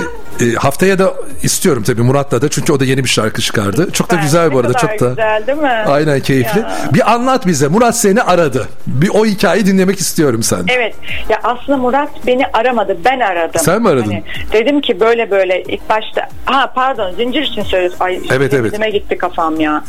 e, 0.42 0.54
haftaya 0.54 1.00
da 1.00 1.14
istiyorum 1.44 1.84
tabii 1.84 2.02
Murat'la 2.02 2.42
da 2.42 2.50
çünkü 2.50 2.74
o 2.74 2.80
da 2.80 2.86
yeni 2.86 3.04
bir 3.04 3.10
şarkı 3.10 3.42
çıkardı. 3.42 3.92
Çok 3.92 4.12
da 4.12 4.16
güzel 4.16 4.54
bu 4.54 4.60
arada 4.60 4.74
çok 4.74 5.00
da. 5.00 5.10
güzel 5.10 5.48
değil 5.48 5.58
mi? 5.58 5.68
Aynen 5.88 6.20
keyifli. 6.20 6.60
Ya. 6.60 6.78
Bir 6.94 7.12
anlat 7.14 7.48
bize. 7.48 7.68
Murat 7.68 7.98
seni 7.98 8.22
aradı. 8.22 8.68
Bir 8.88 9.10
o 9.10 9.26
hikayeyi 9.26 9.66
dinlemek 9.66 10.00
istiyorum 10.00 10.44
sen. 10.44 10.60
Evet. 10.68 10.96
Ya 11.30 11.40
aslında 11.44 11.78
Murat 11.78 12.10
beni 12.28 12.46
aramadı. 12.54 12.98
Ben 13.06 13.20
aradım. 13.20 13.62
Sen 13.64 13.82
mi 13.82 13.90
aradın? 13.90 14.04
Hani 14.04 14.24
dedim 14.54 14.82
ki 14.82 15.00
böyle 15.00 15.32
böyle 15.32 15.64
ilk 15.64 15.90
başta 15.90 16.30
ha 16.46 16.72
pardon 16.76 17.12
zincir 17.12 17.42
için 17.42 17.64
söylüyorsun. 17.64 18.00
Ay 18.00 18.20
Evet, 18.32 18.54
evet. 18.54 18.94
gitti 18.94 19.18
kafam 19.18 19.60
ya. 19.60 19.84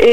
Ee, 0.00 0.08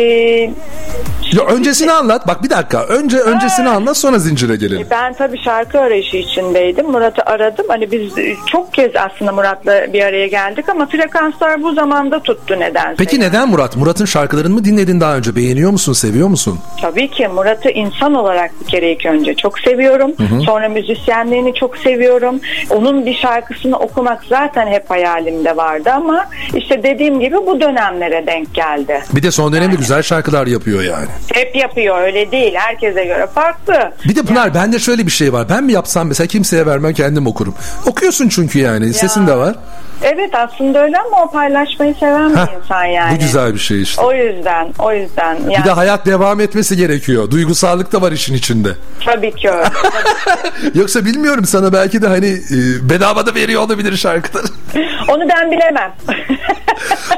Ya 1.34 1.46
öncesini 1.50 1.92
anlat. 1.92 2.28
Bak 2.28 2.44
bir 2.44 2.50
dakika. 2.50 2.84
Önce 2.84 3.18
öncesini 3.18 3.70
anlat 3.70 3.98
sonra 3.98 4.20
zincire 4.20 4.56
gelelim. 4.56 4.88
Ben 4.92 5.14
tabii 5.14 5.44
şarkı 5.44 5.80
arayışı 5.80 6.18
içindeydim. 6.18 6.92
Murat'ı 6.92 7.22
aradım. 7.26 7.66
Hani 7.68 7.92
biz 7.92 8.14
çok 8.52 8.74
kez 8.74 8.92
aslında 8.96 9.32
Murat'la 9.32 9.79
bir 9.94 10.02
araya 10.02 10.28
geldik 10.28 10.70
ama 10.70 10.86
frekanslar 10.86 11.64
bu 11.64 11.74
zamanda 11.74 12.20
tuttu 12.24 12.60
nedense. 12.60 12.96
Peki 12.98 13.20
neden 13.20 13.50
Murat? 13.50 13.76
Murat'ın 13.76 14.06
şarkılarını 14.06 14.54
mı 14.54 14.66
dinledin 14.66 15.02
daha 15.02 15.16
önce? 15.18 15.36
Beğeniyor 15.36 15.72
musun? 15.72 15.94
Seviyor 15.94 16.28
musun? 16.28 16.60
Tabii 16.82 17.08
ki 17.12 17.28
Murat'ı 17.28 17.70
insan 17.70 18.14
olarak 18.14 18.52
bir 18.62 18.66
kere 18.66 18.92
ilk 18.92 19.06
önce 19.06 19.36
çok 19.36 19.60
seviyorum. 19.60 20.12
Sonra 20.46 20.70
müzisyenliğini 20.70 21.54
çok 21.54 21.78
seviyorum. 21.78 22.40
Onun 22.70 23.06
bir 23.06 23.14
şarkısını 23.16 23.80
okumak 23.80 24.24
zaten 24.30 24.68
hep 24.68 24.90
hayalimde 24.90 25.58
vardı 25.58 25.90
ama 25.94 26.26
işte 26.56 26.84
dediğim 26.84 27.20
gibi 27.20 27.36
bu 27.36 27.62
dönemlere 27.62 28.28
denk 28.28 28.54
geldi. 28.54 29.04
Bir 29.14 29.24
de 29.24 29.32
son 29.32 29.54
dönemde 29.54 29.76
güzel 29.76 30.02
şarkılar 30.02 30.48
yapıyor 30.48 30.84
yani. 30.84 31.08
Hep 31.34 31.56
yapıyor 31.56 32.02
öyle 32.02 32.32
değil. 32.32 32.54
Herkese 32.56 33.06
göre 33.06 33.28
farklı. 33.28 33.92
Bir 34.06 34.16
de 34.16 34.22
Pınar 34.22 34.54
bende 34.54 34.80
şöyle 34.80 35.06
bir 35.06 35.12
şey 35.12 35.34
var. 35.34 35.46
Ben 35.50 35.64
mi 35.64 35.74
yapsam 35.74 36.08
mesela 36.08 36.28
kimseye 36.28 36.66
vermem 36.66 36.94
kendim 36.94 37.28
okurum. 37.28 37.56
Okuyorsun 37.88 38.30
çünkü 38.30 38.60
yani. 38.60 38.94
Sesin 38.94 39.28
de 39.28 39.36
var. 39.36 39.56
Evet 40.04 40.36
aslında 40.36 40.84
öyle 40.84 40.98
ama 40.98 41.24
o 41.24 41.32
paylaşmayı 41.32 41.96
seven 42.00 42.30
bir 42.30 42.36
Heh, 42.38 42.48
insan 42.64 42.86
yani. 42.86 43.16
Bu 43.16 43.20
güzel 43.20 43.54
bir 43.54 43.60
şey 43.60 43.82
işte. 43.82 44.02
O 44.02 44.14
yüzden, 44.14 44.74
o 44.80 44.94
yüzden. 44.94 45.36
Yani, 45.36 45.58
Bir 45.58 45.64
de 45.64 45.72
hayat 45.72 46.06
devam 46.06 46.40
etmesi 46.40 46.78
gerekiyor. 46.78 47.32
Duygusallık 47.32 47.92
da 47.92 48.02
var 48.02 48.12
işin 48.12 48.34
içinde. 48.34 48.70
Tabii 49.06 49.36
ki 49.36 49.50
öyle. 49.50 49.70
Yoksa 50.80 51.06
bilmiyorum 51.06 51.46
sana 51.46 51.74
belki 51.74 52.02
de 52.02 52.08
hani 52.08 52.28
e, 52.28 52.90
bedava 52.90 53.26
da 53.26 53.36
veriyor 53.36 53.62
olabilir 53.62 53.98
şarkıları. 53.98 54.46
Onu 55.08 55.30
ben 55.30 55.52
bilemem. 55.52 55.92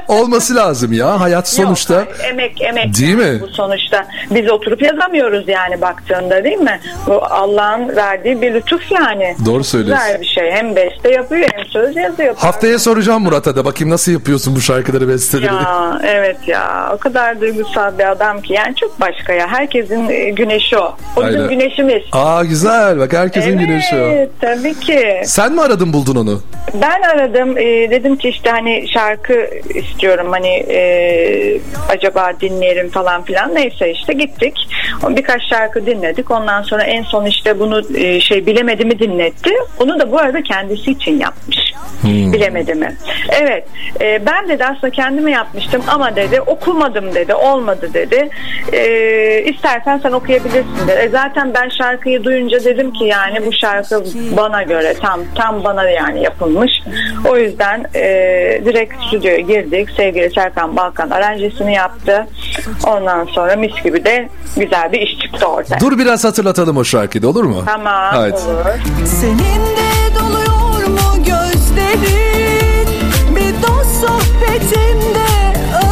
Olması 0.07 0.55
lazım 0.55 0.93
ya. 0.93 1.19
Hayat 1.19 1.49
sonuçta. 1.49 1.93
Yok, 1.93 2.07
hayır, 2.17 2.31
emek 2.33 2.61
emek. 2.61 2.97
Değil 2.99 3.15
mi? 3.15 3.41
Bu 3.41 3.47
sonuçta 3.47 4.07
biz 4.31 4.51
oturup 4.51 4.81
yazamıyoruz 4.81 5.47
yani 5.47 5.81
baktığında 5.81 6.43
değil 6.43 6.57
mi? 6.57 6.79
Bu 7.07 7.23
Allah'ın 7.25 7.95
verdiği 7.95 8.41
bir 8.41 8.53
lütuf 8.53 8.91
yani. 8.91 9.35
Doğru 9.45 9.63
söylüyorsun. 9.63 10.05
Güzel 10.07 10.21
bir 10.21 10.25
şey. 10.27 10.51
Hem 10.51 10.75
beste 10.75 11.11
yapıyor 11.11 11.49
hem 11.55 11.65
söz 11.65 11.95
yazıyor. 11.95 12.35
Haftaya 12.41 12.79
soracağım 12.79 13.23
Murat'a 13.23 13.55
da. 13.55 13.65
Bakayım 13.65 13.93
nasıl 13.93 14.11
yapıyorsun 14.11 14.55
bu 14.55 14.61
şarkıları 14.61 15.07
besteleri. 15.07 15.45
Ya 15.45 16.01
evet 16.03 16.37
ya. 16.47 16.91
O 16.93 16.97
kadar 16.97 17.41
duygusal 17.41 17.97
bir 17.99 18.11
adam 18.11 18.41
ki. 18.41 18.53
Yani 18.53 18.75
çok 18.75 18.99
başka 19.01 19.33
ya. 19.33 19.47
Herkesin 19.47 20.09
e, 20.09 20.29
güneşi 20.29 20.77
o. 20.77 20.95
O 21.17 21.27
bizim 21.27 21.49
güneşimiz. 21.49 22.01
Aa 22.11 22.43
güzel. 22.43 22.99
Bak 22.99 23.13
herkesin 23.13 23.57
güneşi 23.57 23.95
o. 23.95 23.97
Evet 23.99 24.29
tabii 24.41 24.73
ki. 24.73 25.21
Sen 25.25 25.53
mi 25.53 25.61
aradın 25.61 25.93
buldun 25.93 26.15
onu? 26.15 26.41
Ben 26.81 27.01
aradım. 27.01 27.57
E, 27.57 27.91
dedim 27.91 28.15
ki 28.15 28.29
işte 28.29 28.49
hani 28.49 28.85
şarkı 28.93 29.49
istiyorum. 29.75 30.27
Hani 30.31 30.49
e, 30.49 31.59
acaba 31.89 32.31
dinleyelim 32.41 32.89
falan 32.89 33.23
filan. 33.23 33.55
Neyse 33.55 33.91
işte 33.91 34.13
gittik. 34.13 34.53
Birkaç 35.09 35.41
şarkı 35.49 35.85
dinledik. 35.85 36.31
Ondan 36.31 36.61
sonra 36.61 36.83
en 36.83 37.03
son 37.03 37.25
işte 37.25 37.59
bunu 37.59 37.97
e, 37.97 38.21
şey 38.21 38.45
bilemedimi 38.45 38.99
dinletti. 38.99 39.51
Onu 39.79 39.99
da 39.99 40.11
bu 40.11 40.19
arada 40.19 40.43
kendisi 40.43 40.91
için 40.91 41.19
yapmış 41.19 41.71
bilemedimi 42.33 42.95
evet 43.41 43.67
e, 44.01 44.25
ben 44.25 44.49
dedi 44.49 44.65
aslında 44.65 44.89
kendime 44.89 45.31
yapmıştım 45.31 45.81
ama 45.87 46.15
dedi 46.15 46.41
okumadım 46.41 47.15
dedi 47.15 47.33
olmadı 47.33 47.89
dedi. 47.93 48.29
E, 48.73 49.43
istersen 49.43 49.97
sen 50.03 50.11
okuyabilirsin 50.11 50.87
dedi. 50.87 50.99
E, 50.99 51.09
zaten 51.09 51.53
ben 51.53 51.69
şarkıyı 51.69 52.23
duyunca 52.23 52.63
dedim 52.63 52.93
ki 52.93 53.03
yani 53.05 53.45
bu 53.45 53.53
şarkı 53.53 54.03
bana 54.37 54.63
göre 54.63 54.93
tam 55.01 55.19
tam 55.35 55.63
bana 55.63 55.89
yani 55.89 56.23
yapılmış. 56.23 56.71
O 57.29 57.37
yüzden 57.37 57.85
e, 57.95 58.01
direkt 58.65 58.93
stüdyoya 59.07 59.39
girdik. 59.39 59.89
Sevgili 59.97 60.29
Serkan 60.33 60.77
Balkan 60.77 61.09
aranjesini 61.09 61.73
yaptı. 61.73 62.27
Ondan 62.87 63.25
sonra 63.25 63.55
mis 63.55 63.83
gibi 63.83 64.05
de 64.05 64.29
güzel 64.57 64.91
bir 64.91 64.99
iş 65.01 65.19
çıktı 65.19 65.45
ortaya. 65.45 65.79
Dur 65.79 65.97
biraz 65.97 66.23
hatırlatalım 66.23 66.77
o 66.77 66.83
şarkıyı 66.83 67.21
da 67.21 67.27
olur 67.27 67.43
mu? 67.43 67.63
Tamam 67.65 68.13
Haydi. 68.13 68.33
olur. 68.35 69.05
Senin 69.05 69.37
de 69.37 70.15
doluyor 70.19 70.87
mu 70.87 71.23
Bir 73.35 73.53
dost 73.61 74.01
sohbetinde 74.01 75.27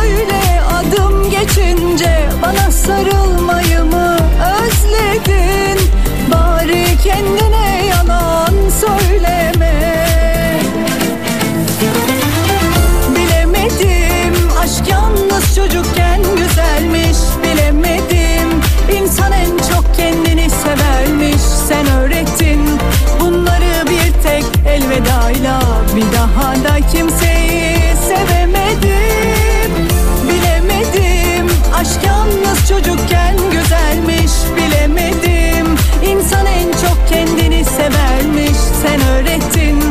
öyle 0.01 0.61
adım 0.61 1.29
geçince 1.29 2.29
Bana 2.41 2.71
sarılmayı 2.71 3.83
mı 3.83 4.17
özledin? 4.61 5.79
Bari 6.31 6.85
kendine 7.03 7.68
Bir 25.99 26.13
daha 26.17 26.53
da 26.55 26.87
kimseyi 26.91 27.95
sevemedim 28.07 29.71
Bilemedim 30.29 31.47
aşk 31.75 32.03
yalnız 32.07 32.67
çocukken 32.69 33.35
güzelmiş 33.51 34.31
Bilemedim 34.57 35.67
insan 36.05 36.45
en 36.45 36.71
çok 36.71 37.07
kendini 37.09 37.65
severmiş 37.65 38.57
Sen 38.81 39.01
öğrettin 39.01 39.83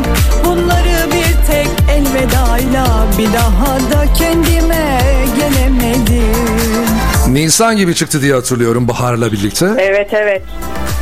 bunları 0.45 1.11
bir 1.11 1.47
tek 1.51 1.67
elvedayla 1.91 3.05
Bir 3.17 3.33
daha 3.33 3.75
da 3.79 4.13
kendime 4.13 5.01
gelemedim 5.39 6.87
Nisan 7.27 7.77
gibi 7.77 7.95
çıktı 7.95 8.21
diye 8.21 8.33
hatırlıyorum 8.33 8.87
Bahar'la 8.87 9.31
birlikte. 9.31 9.69
Evet 9.77 10.13
evet. 10.13 10.41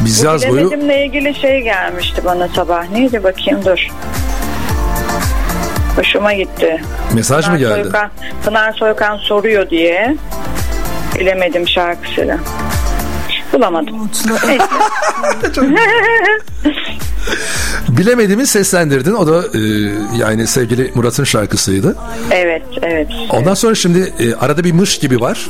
Biz 0.06 0.22
Bu 0.22 0.26
yaz 0.26 0.50
boyu 0.50 0.68
bilemedimle 0.72 1.06
ilgili 1.06 1.36
şey 1.36 1.62
gelmişti 1.62 2.22
bana 2.26 2.48
sabah. 2.48 2.90
Neydi 2.90 3.24
bakayım 3.24 3.66
dur. 3.66 3.88
Hoşuma 5.98 6.34
gitti. 6.34 6.82
mesaj 7.14 7.48
mı 7.48 7.58
Pınar 7.58 7.60
geldi? 7.70 7.82
Soykan, 7.84 8.10
Pınar 8.46 8.74
Soykan 8.74 9.18
soruyor 9.18 9.70
diye. 9.70 10.16
Bilemedim 11.20 11.68
şarkısını. 11.68 12.38
Bulamadım. 13.54 13.96
Mutlu 13.96 14.34
Bilemediğimi 17.90 18.48
seslendirdin. 18.48 19.14
O 19.14 19.28
da 19.28 19.58
e, 19.58 19.60
yani 20.18 20.48
sevgili 20.48 20.92
Murat'ın 20.96 21.24
şarkısıydı. 21.24 21.96
evet 22.32 22.64
evet. 22.82 23.08
Ondan 23.30 23.54
sonra 23.54 23.76
şimdi 23.76 24.14
e, 24.20 24.34
arada 24.36 24.64
bir 24.64 24.72
mış 24.72 25.00
gibi 25.00 25.22
var. 25.22 25.48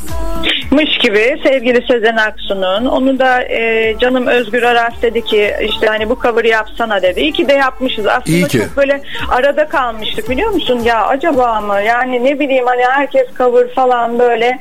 Mış 0.71 0.97
gibi 0.97 1.39
sevgili 1.43 1.85
Sezen 1.87 2.15
Aksu'nun 2.17 2.85
onu 2.85 3.19
da 3.19 3.43
e, 3.43 3.95
canım 3.99 4.27
Özgür 4.27 4.63
Aras 4.63 4.93
dedi 5.01 5.25
ki 5.25 5.53
işte 5.69 5.87
hani 5.87 6.09
bu 6.09 6.19
cover'ı 6.21 6.47
yapsana 6.47 7.01
dedi. 7.01 7.19
İyi 7.19 7.33
ki 7.33 7.47
de 7.47 7.53
yapmışız. 7.53 8.07
Aslında 8.07 8.37
İyi 8.37 8.47
ki. 8.47 8.57
çok 8.57 8.77
böyle 8.77 9.01
arada 9.29 9.67
kalmıştık 9.67 10.29
biliyor 10.29 10.49
musun? 10.49 10.79
Ya 10.79 11.05
acaba 11.05 11.61
mı? 11.61 11.81
Yani 11.81 12.23
ne 12.25 12.39
bileyim 12.39 12.65
hani 12.65 12.81
herkes 12.91 13.27
cover 13.37 13.69
falan 13.75 14.19
böyle. 14.19 14.59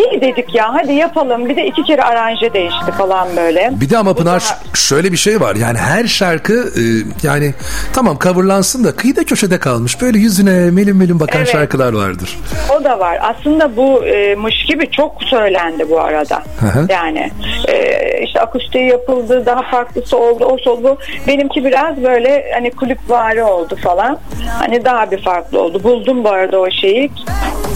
İyi 0.00 0.20
dedik 0.20 0.54
ya 0.54 0.74
hadi 0.74 0.92
yapalım. 0.92 1.48
Bir 1.48 1.56
de 1.56 1.66
iki 1.66 1.82
kere 1.82 2.02
aranje 2.02 2.52
değişti 2.52 2.92
falan 2.98 3.28
böyle. 3.36 3.70
Bir 3.72 3.90
de 3.90 3.98
ama 3.98 4.14
Pınar 4.14 4.40
daha- 4.40 4.74
şöyle 4.76 5.12
bir 5.12 5.16
şey 5.16 5.40
var. 5.40 5.56
Yani 5.56 5.78
her 5.78 6.04
şarkı 6.04 6.52
e, 6.54 6.82
yani 7.26 7.54
tamam 7.92 8.18
coverlansın 8.18 8.84
da 8.84 8.96
kıyıda 8.96 9.24
köşede 9.24 9.58
kalmış. 9.58 10.02
Böyle 10.02 10.18
yüzüne 10.18 10.70
melim 10.70 10.96
melim 10.96 11.20
bakan 11.20 11.38
Evet. 11.38 11.52
şarkılar 11.52 11.92
vardır. 11.92 12.38
O 12.80 12.84
da 12.84 12.98
var. 12.98 13.18
Aslında 13.22 13.76
bu 13.76 14.04
e, 14.04 14.34
mış 14.34 14.64
gibi 14.68 14.90
çok 14.90 15.22
söylendi 15.22 15.90
bu 15.90 16.00
arada. 16.00 16.42
Hı. 16.60 16.86
Yani 16.88 17.30
e, 17.68 18.00
işte 18.24 18.40
akustiği 18.40 18.86
yapıldı, 18.88 19.46
daha 19.46 19.62
farklısı 19.62 20.16
oldu, 20.16 20.44
o 20.44 20.56
oldu. 20.80 20.98
Benimki 21.26 21.64
biraz 21.64 22.02
böyle 22.02 22.50
hani 22.54 22.70
kulüpvari 22.70 23.42
oldu 23.42 23.76
falan. 23.76 24.18
Hani 24.58 24.84
daha 24.84 25.10
bir 25.10 25.22
farklı 25.22 25.60
oldu. 25.60 25.82
Buldum 25.84 26.24
bu 26.24 26.28
arada 26.30 26.58
o 26.60 26.70
şeyi. 26.70 27.10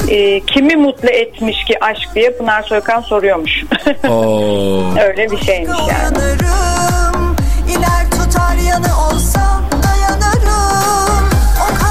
E, 0.09 0.40
kimi 0.40 0.76
mutlu 0.76 1.09
etmiş 1.09 1.64
ki 1.64 1.85
aşk 1.85 2.14
diye 2.14 2.37
Pınar 2.37 2.62
Soykan 2.62 3.00
soruyormuş. 3.00 3.64
Oo. 4.09 4.83
Öyle 5.09 5.30
bir 5.30 5.38
şeymiş 5.38 5.78
yani. 5.90 6.18
İler 7.68 8.11
tutar 8.11 8.57
yanı 8.68 9.07
olsa 9.09 9.61
dayanırım 9.83 11.28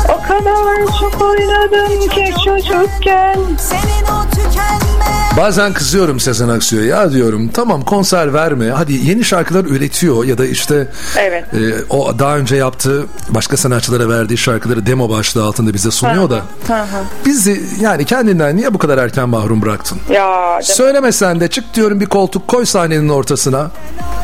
O 0.10 0.23
kadar 0.38 1.00
çok 1.00 1.22
oynadım 1.22 2.10
ki 2.10 2.34
çocukken. 2.46 3.40
senin 3.58 4.04
o 4.06 4.24
tükenme 4.32 5.04
Bazen 5.38 5.74
kızıyorum 5.74 6.20
Sezen 6.20 6.50
Aksu'ya 6.50 6.86
ya 6.86 7.12
diyorum 7.12 7.48
tamam 7.54 7.82
konser 7.82 8.34
verme 8.34 8.70
hadi 8.70 8.94
yeni 8.94 9.24
şarkılar 9.24 9.66
üretiyor 9.66 10.24
ya 10.26 10.38
da 10.38 10.46
işte 10.46 10.88
Evet. 11.20 11.44
e, 11.54 11.58
o 11.90 12.20
daha 12.20 12.38
önce 12.38 12.56
yaptığı 12.56 13.06
başka 13.30 13.58
sanatçılara 13.58 14.10
verdiği 14.10 14.38
şarkıları 14.38 14.86
demo 14.86 15.10
başlığı 15.10 15.44
altında 15.44 15.74
bize 15.74 15.92
sunuyor 15.92 16.30
da 16.30 16.36
Hı 16.68 16.74
hı. 16.74 16.86
bizi 17.26 17.64
yani 17.82 18.06
kendinden 18.06 18.58
niye 18.58 18.74
bu 18.74 18.78
kadar 18.78 18.98
erken 18.98 19.30
mahrum 19.30 19.62
bıraktın? 19.62 19.98
Ya 20.10 20.60
Söylemesen 20.64 21.40
de 21.40 21.48
çık 21.48 21.74
diyorum 21.74 22.00
bir 22.00 22.06
koltuk 22.06 22.48
koy 22.48 22.66
sahnenin 22.66 23.10
ortasına. 23.10 23.72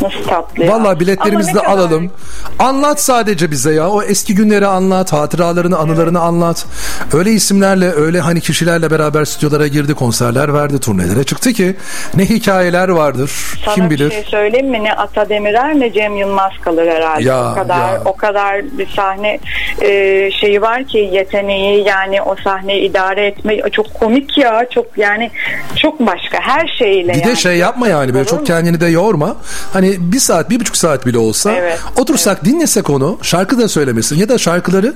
nasıl 0.01 0.23
tatlı 0.29 0.63
ya. 0.63 0.71
Vallahi 0.71 0.99
biletlerimizi 0.99 1.49
de 1.53 1.57
kadar- 1.59 1.69
alalım. 1.71 2.11
Anlat 2.59 3.01
sadece 3.01 3.51
bize 3.51 3.73
ya. 3.73 3.89
O 3.89 4.01
eski 4.03 4.35
günleri 4.35 4.67
anlat, 4.67 5.13
hatıralarını, 5.13 5.77
anılarını 5.77 5.98
anlat. 6.07 6.65
Öyle 7.13 7.31
isimlerle, 7.31 7.91
öyle 7.91 8.19
hani 8.19 8.41
kişilerle 8.41 8.91
beraber 8.91 9.25
stüdyolara 9.25 9.67
girdi, 9.67 9.93
konserler 9.93 10.53
verdi, 10.53 10.79
turnelere 10.79 11.23
çıktı 11.23 11.53
ki 11.53 11.75
ne 12.15 12.25
hikayeler 12.25 12.89
vardır. 12.89 13.31
Sana 13.65 13.75
kim 13.75 13.85
bir 13.89 13.95
bilir. 13.95 14.11
şey 14.11 14.23
söyleyeyim 14.23 14.69
mi? 14.69 14.83
Ne 14.83 14.93
Ata 14.93 15.29
Demirer 15.29 15.79
ne 15.79 15.93
Cem 15.93 16.17
Yılmaz 16.17 16.51
kalır 16.61 16.87
herhalde. 16.87 17.23
Ya, 17.23 17.51
o 17.51 17.55
kadar 17.55 17.93
ya. 17.93 18.01
o 18.05 18.15
kadar 18.15 18.77
bir 18.77 18.87
sahne 18.95 19.39
e, 19.81 19.89
şeyi 20.31 20.61
var 20.61 20.83
ki 20.83 21.09
yeteneği 21.13 21.87
yani 21.87 22.21
o 22.21 22.35
sahneyi 22.43 22.89
idare 22.89 23.27
etme 23.27 23.57
çok 23.71 23.93
komik 23.93 24.37
ya 24.37 24.65
çok 24.73 24.85
yani 24.97 25.31
çok 25.75 25.99
başka 25.99 26.39
her 26.41 26.67
şeyiyle 26.79 27.13
Bir 27.13 27.19
yani. 27.19 27.31
de 27.31 27.35
şey 27.35 27.57
yapma 27.57 27.87
yani 27.87 28.07
böyle 28.13 28.19
Olur 28.19 28.29
çok 28.29 28.39
mu? 28.39 28.45
kendini 28.45 28.81
de 28.81 28.87
yorma. 28.87 29.35
Hani 29.73 29.95
bir 29.99 30.19
saat, 30.19 30.49
bir 30.49 30.59
buçuk 30.59 30.77
saat 30.77 31.05
bile 31.05 31.17
olsa 31.17 31.51
Evet, 31.51 31.79
otursak 31.97 32.45
dinlesek 32.45 32.89
onu, 32.89 33.17
şarkı 33.21 33.59
da 33.59 33.67
söylemesin 33.67 34.17
ya 34.17 34.29
da 34.29 34.37
şarkıları 34.37 34.93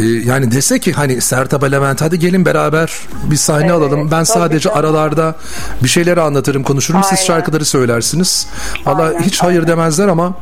e, 0.00 0.04
yani 0.04 0.39
dese 0.50 0.78
ki 0.78 0.92
hani 0.92 1.20
Sertab 1.20 1.62
Levent 1.72 2.02
hadi 2.02 2.18
gelin 2.18 2.44
beraber 2.44 2.92
bir 3.30 3.36
sahne 3.36 3.64
Evet, 3.64 3.74
alalım. 3.74 4.10
Ben 4.10 4.24
sadece 4.24 4.58
canım. 4.60 4.78
aralarda 4.78 5.34
bir 5.82 5.88
şeyleri 5.88 6.20
anlatırım, 6.20 6.62
konuşurum. 6.62 7.02
Siz 7.02 7.12
Aynen. 7.18 7.26
şarkıları 7.26 7.64
söylersiniz. 7.64 8.46
Valla 8.86 9.12
hiç 9.20 9.42
hayır 9.42 9.66
demezler 9.66 10.08
ama 10.08 10.32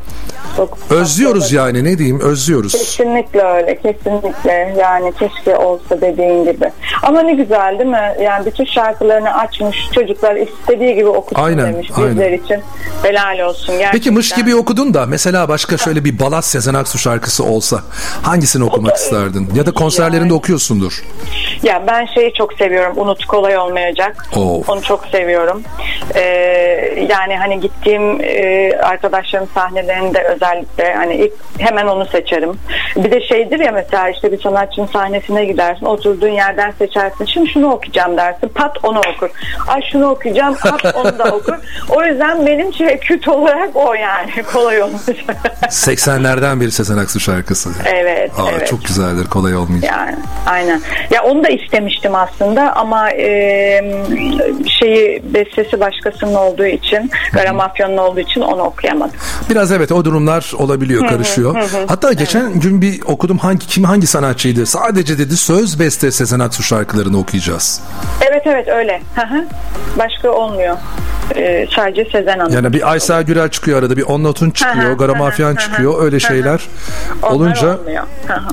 Çok 0.57 0.79
özlüyoruz 0.91 1.53
yani 1.53 1.85
ne 1.85 1.99
diyeyim 1.99 2.21
özlüyoruz. 2.21 2.73
Kesinlikle 2.73 3.43
öyle 3.43 3.79
kesinlikle 3.83 4.75
yani 4.79 5.13
keşke 5.19 5.57
olsa 5.57 6.01
dediğin 6.01 6.45
gibi 6.45 6.71
ama 7.03 7.23
ne 7.23 7.35
güzel 7.35 7.79
değil 7.79 7.91
mi 7.91 8.15
yani 8.23 8.47
bütün 8.47 8.65
şarkılarını 8.65 9.35
açmış 9.35 9.77
çocuklar 9.95 10.37
istediği 10.37 10.95
gibi 10.95 11.09
okusun 11.09 11.43
Aynen, 11.43 11.73
demiş 11.75 11.91
aynen. 11.97 12.11
bizler 12.11 12.33
için 12.33 12.61
helal 13.03 13.39
olsun 13.49 13.67
gerçekten. 13.69 13.93
Peki 13.93 14.11
mış 14.11 14.33
gibi 14.33 14.57
okudun 14.57 14.95
da 14.95 15.07
mesela 15.07 15.49
başka 15.49 15.77
şöyle 15.77 16.05
bir 16.05 16.19
balat 16.19 16.45
Sezen 16.45 16.75
Aksu 16.75 16.99
şarkısı 16.99 17.45
olsa 17.45 17.81
hangisini 18.23 18.65
okumak 18.65 18.97
isterdin? 18.97 19.49
Ya 19.55 19.67
da 19.67 19.73
konserlerinde 19.79 20.35
okuyorsundur. 20.35 21.05
Ya 21.62 21.83
ben 21.87 22.07
şeyi 22.07 22.35
çok 22.35 22.53
seviyorum. 22.53 22.92
Unut 22.97 23.25
kolay 23.25 23.59
olmayacak. 23.59 24.27
Of. 24.37 24.68
Onu 24.68 24.83
çok 24.83 25.07
seviyorum. 25.07 25.62
Ee, 26.14 26.21
yani 27.11 27.37
hani 27.37 27.61
gittiğim 27.61 28.21
e, 28.21 28.73
arkadaşlarım 28.83 29.49
sahnelerinde 29.55 30.23
özellikle 30.23 30.94
hani 30.94 31.14
ilk 31.14 31.33
hemen 31.59 31.87
onu 31.87 32.07
seçerim. 32.07 32.53
Bir 32.97 33.11
de 33.11 33.21
şeydir 33.21 33.61
ya 33.61 33.73
mesela 33.73 34.09
işte 34.09 34.33
bir 34.33 34.40
sanatçının 34.40 34.87
sahnesine 34.87 35.44
gidersin. 35.44 35.87
Oturduğun 35.87 36.29
yerden 36.29 36.71
seçersin. 36.71 37.25
Şimdi 37.25 37.51
şunu 37.51 37.71
okuyacağım 37.71 38.16
dersin. 38.16 38.49
Pat 38.49 38.85
onu 38.85 38.99
okur. 38.99 39.31
Ay 39.68 39.81
şunu 39.92 40.07
okuyacağım. 40.11 40.57
Pat 40.57 40.94
onu 40.97 41.18
da 41.18 41.25
okur. 41.25 41.55
O 41.88 42.05
yüzden 42.05 42.47
benim 42.47 42.73
şey 42.75 42.99
küt 42.99 43.29
olarak 43.29 43.77
o 43.77 43.94
yani. 43.94 44.31
Kolay 44.53 44.83
olmayacak. 44.83 45.16
80'lerden 45.62 46.61
bir 46.61 46.71
Sezen 46.71 46.99
Aksu 46.99 47.21
şarkısı. 47.21 47.71
evet. 47.87 48.31
Aa, 48.38 48.51
evet. 48.53 48.68
Çok 48.68 48.85
güzeldir 48.85 49.27
kolay 49.31 49.57
olmayacak. 49.57 49.90
Yani 49.92 50.16
aynen. 50.47 50.81
Ya 51.11 51.23
onu 51.23 51.44
da 51.44 51.48
istemiştim 51.49 52.15
aslında 52.15 52.77
ama 52.77 53.11
e, 53.11 53.81
şeyi 54.79 55.23
bestesi 55.35 55.81
başkasının 55.81 56.35
olduğu 56.35 56.67
için, 56.67 57.11
Garamafyon'un 57.33 57.97
olduğu 57.97 58.21
için 58.21 58.41
onu 58.41 58.63
okuyamadım. 58.63 59.17
Biraz 59.51 59.73
evet 59.73 59.93
o 59.93 60.05
durumlar 60.05 60.53
olabiliyor 60.59 61.07
karışıyor. 61.09 61.57
Hatta 61.89 62.13
geçen 62.13 62.61
gün 62.61 62.83
bir 62.83 63.01
okudum 63.07 63.39
hangi 63.39 63.67
kim 63.67 63.85
hangi 63.85 64.07
sanatçıydı? 64.07 64.67
Sadece 64.67 65.19
dedi 65.19 65.37
söz 65.37 65.81
beste 65.81 66.11
Sezen 66.11 66.41
Aksu 66.41 66.63
şarkılarını 66.63 67.19
okuyacağız. 67.19 67.81
Evet 68.31 68.43
evet 68.47 68.69
öyle. 68.69 69.03
Başka 69.99 70.31
olmuyor. 70.31 70.77
E, 71.37 71.67
sadece 71.77 72.05
Sezen 72.12 72.38
Hanım. 72.38 72.53
Yani 72.53 72.73
bir 72.73 72.91
Aysel 72.91 73.23
Gürel 73.23 73.49
çıkıyor 73.49 73.79
arada 73.79 73.97
bir 73.97 74.03
Onnotun 74.03 74.51
çıkıyor, 74.51 74.93
Garamafyan 74.93 75.57
çıkıyor 75.57 76.03
öyle 76.03 76.21
şeyler 76.21 76.61
olunca 77.23 77.79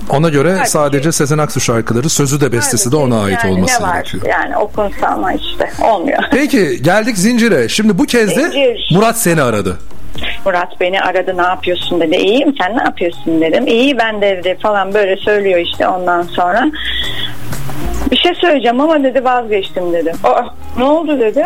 ona 0.10 0.30
göre 0.30 0.52
Halbuki- 0.54 0.70
sadece 0.70 1.12
Sezen 1.12 1.38
Aksu 1.38 1.60
şarkıları 1.60 2.10
sözü 2.10 2.42
de 2.42 2.52
bestesi 2.52 2.92
de 2.92 2.96
ona 2.96 3.24
ait 3.24 3.44
yani 3.44 3.54
olması 3.54 3.84
ne 3.84 3.88
var? 3.88 3.94
gerekiyor. 3.94 4.24
Yani 4.30 4.58
okunsa 4.58 5.08
ama 5.08 5.34
işte 5.34 5.72
olmuyor. 5.82 6.24
Peki 6.32 6.82
geldik 6.84 7.18
Zincir'e. 7.18 7.70
Şimdi 7.70 7.98
bu 7.98 8.04
kez 8.04 8.30
de 8.30 8.42
Zincir. 8.42 8.90
Murat 8.92 9.18
seni 9.18 9.42
aradı. 9.42 9.78
Murat 10.46 10.80
beni 10.80 11.02
aradı 11.02 11.38
ne 11.38 11.42
yapıyorsun 11.42 12.02
dedi. 12.02 12.16
İyiyim 12.16 12.56
sen 12.62 12.78
ne 12.78 12.84
yapıyorsun 12.84 13.42
dedim. 13.42 13.68
İyi 13.68 13.98
ben 13.98 14.22
de 14.22 14.28
evde 14.30 14.56
falan 14.56 14.94
böyle 14.94 15.18
söylüyor 15.18 15.60
işte 15.60 15.88
ondan 15.88 16.22
sonra. 16.22 16.66
Bir 18.12 18.18
şey 18.18 18.34
söyleyeceğim 18.36 18.82
ama 18.82 19.04
dedi 19.04 19.24
vazgeçtim 19.24 19.94
dedi. 19.94 20.14
Aa, 20.24 20.42
ne 20.78 20.84
oldu 20.84 21.20
dedi. 21.20 21.46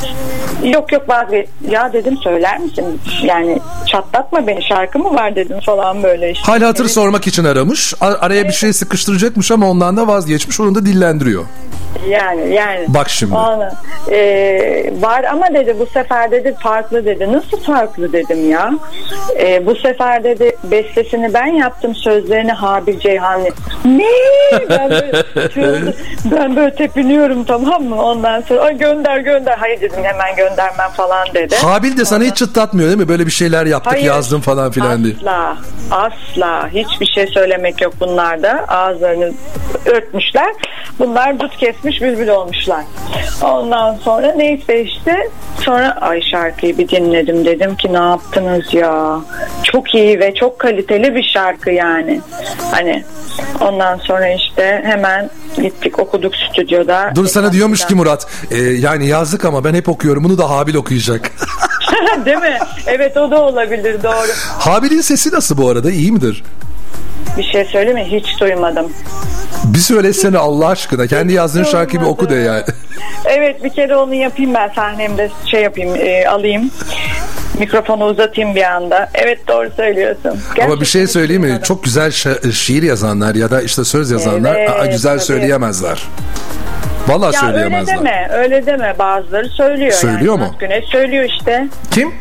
Ding. 0.00 0.57
Yok 0.64 0.92
yok 0.92 1.08
vazgeç. 1.08 1.48
Ya 1.70 1.92
dedim 1.92 2.16
söyler 2.16 2.58
misin? 2.60 3.00
Yani 3.22 3.58
çatlatma 3.86 4.46
beni 4.46 4.62
şarkı 4.62 4.98
mı 4.98 5.14
var 5.14 5.36
dedim 5.36 5.60
falan 5.66 6.02
böyle 6.02 6.30
işte. 6.30 6.52
Hal 6.52 6.60
hatır 6.62 6.88
sormak 6.88 7.26
için 7.26 7.44
aramış. 7.44 7.94
A- 8.00 8.06
araya 8.20 8.44
bir 8.44 8.52
şey 8.52 8.72
sıkıştıracakmış 8.72 9.50
ama 9.50 9.70
ondan 9.70 9.96
da 9.96 10.06
vazgeçmiş. 10.06 10.60
Onu 10.60 10.74
da 10.74 10.86
dillendiriyor. 10.86 11.44
Yani 12.08 12.54
yani. 12.54 12.84
Bak 12.88 13.10
şimdi. 13.10 13.34
Onu, 13.34 13.68
e, 14.10 14.92
var 15.00 15.24
ama 15.24 15.54
dedi 15.54 15.76
bu 15.78 15.86
sefer 15.86 16.30
dedi 16.30 16.54
farklı 16.62 17.04
dedi. 17.04 17.32
Nasıl 17.32 17.60
farklı 17.60 18.12
dedim 18.12 18.50
ya. 18.50 18.70
E, 19.40 19.66
bu 19.66 19.74
sefer 19.76 20.24
dedi 20.24 20.56
bestesini 20.64 21.34
ben 21.34 21.46
yaptım 21.46 21.94
sözlerini 21.94 22.52
Habil 22.52 22.98
Ceyhanlı. 23.00 23.48
Ne? 23.84 24.04
Ben 24.70 24.90
böyle, 24.90 25.12
ben 26.24 26.56
böyle 26.56 26.74
tepiniyorum 26.74 27.44
tamam 27.44 27.82
mı? 27.84 28.02
Ondan 28.02 28.40
sonra 28.40 28.60
"Ay 28.60 28.78
gönder 28.78 29.18
gönder. 29.18 29.56
Hayır 29.58 29.80
dedim 29.80 30.00
hemen 30.04 30.36
göndermem 30.48 30.90
falan 30.90 31.28
dedi. 31.34 31.56
Habil 31.56 31.96
de 31.96 32.04
sana 32.04 32.24
hiç 32.24 32.36
çıtlatmıyor 32.36 32.88
değil 32.88 32.98
mi? 32.98 33.08
Böyle 33.08 33.26
bir 33.26 33.30
şeyler 33.30 33.66
yaptık 33.66 33.92
Hayır. 33.92 34.04
yazdım 34.04 34.40
falan 34.40 34.70
filan 34.70 35.04
diye. 35.04 35.14
Asla, 35.14 35.56
asla 35.90 36.68
hiçbir 36.68 37.06
şey 37.06 37.26
söylemek 37.26 37.80
yok 37.80 37.92
bunlarda. 38.00 38.64
Ağızlarını 38.68 39.32
örtmüşler. 39.86 40.54
Bunlar 40.98 41.40
dut 41.40 41.56
kesmiş 41.56 42.02
bülbül 42.02 42.28
olmuşlar. 42.28 42.84
Ondan 43.42 43.94
sonra 43.94 44.32
neyse 44.36 44.82
işte 44.82 45.30
sonra 45.60 45.98
ay 46.00 46.20
şarkıyı 46.22 46.78
bir 46.78 46.88
dinledim. 46.88 47.44
Dedim 47.44 47.76
ki 47.76 47.92
ne 47.92 47.98
yaptınız 47.98 48.74
ya? 48.74 49.20
Çok 49.62 49.94
iyi 49.94 50.20
ve 50.20 50.34
çok 50.34 50.58
kaliteli 50.58 51.14
bir 51.14 51.30
şarkı 51.34 51.70
yani. 51.70 52.20
Hani 52.70 53.04
ondan 53.60 53.96
sonra 53.96 54.28
işte 54.28 54.82
hemen 54.84 55.30
gittik 55.56 55.98
okuduk 55.98 56.32
stüdyoda. 56.36 57.12
Dur 57.14 57.26
sana 57.26 57.52
diyormuş 57.52 57.86
ki 57.86 57.94
Murat 57.94 58.26
e, 58.50 58.56
yani 58.56 59.06
yazdık 59.06 59.44
ama 59.44 59.64
ben 59.64 59.74
hep 59.74 59.88
okuyorum 59.88 60.24
bunu 60.24 60.37
da 60.38 60.50
Habil 60.50 60.74
okuyacak. 60.74 61.30
Değil 62.24 62.36
mi? 62.36 62.58
Evet 62.86 63.16
o 63.16 63.30
da 63.30 63.42
olabilir 63.42 64.02
doğru. 64.02 64.28
Habil'in 64.58 65.00
sesi 65.00 65.32
nasıl 65.34 65.58
bu 65.58 65.68
arada 65.68 65.90
iyi 65.90 66.12
midir? 66.12 66.44
Bir 67.38 67.42
şey 67.42 67.64
söyleyeyim 67.64 67.98
mi? 67.98 68.20
Hiç 68.20 68.40
duymadım. 68.40 68.92
Bir 69.64 69.78
söylesene 69.78 70.38
Allah 70.38 70.66
aşkına 70.68 71.06
kendi 71.06 71.32
yazdığın 71.32 71.64
şarkıyı 71.64 72.02
bir 72.02 72.06
oku 72.06 72.30
de 72.30 72.34
yani. 72.34 72.62
Evet 73.24 73.64
bir 73.64 73.70
kere 73.70 73.96
onu 73.96 74.14
yapayım 74.14 74.54
ben 74.54 74.68
sahnemde 74.68 75.30
şey 75.50 75.62
yapayım 75.62 75.96
e, 75.96 76.28
alayım. 76.28 76.70
Mikrofonu 77.58 78.04
uzatayım 78.04 78.54
bir 78.54 78.62
anda. 78.62 79.10
Evet 79.14 79.48
doğru 79.48 79.70
söylüyorsun. 79.76 80.28
Ama 80.30 80.36
bir 80.40 80.54
Gerçekten 80.56 80.84
şey 80.84 81.06
söyleyeyim 81.06 81.42
mi? 81.42 81.60
Çok 81.64 81.84
güzel 81.84 82.10
şa- 82.10 82.52
şiir 82.52 82.82
yazanlar 82.82 83.34
ya 83.34 83.50
da 83.50 83.62
işte 83.62 83.84
söz 83.84 84.10
yazanlar 84.10 84.54
Evet, 84.54 84.70
aa, 84.70 84.86
güzel 84.86 85.12
tabii. 85.16 85.24
söyleyemezler. 85.26 86.02
Vallahi 87.08 87.34
ya 87.34 87.42
öyle 87.46 87.52
söyleyemezler. 87.52 87.98
deme, 87.98 88.28
öyle 88.32 88.66
deme. 88.66 88.94
Bazıları 88.98 89.48
söylüyor. 89.48 89.92
Söylüyor 89.92 90.20
yani. 90.34 90.38
mu? 90.40 90.46
Murat 90.46 90.60
Güneş 90.60 90.84
söylüyor 90.84 91.24
işte. 91.24 91.68
Kim? 91.90 92.12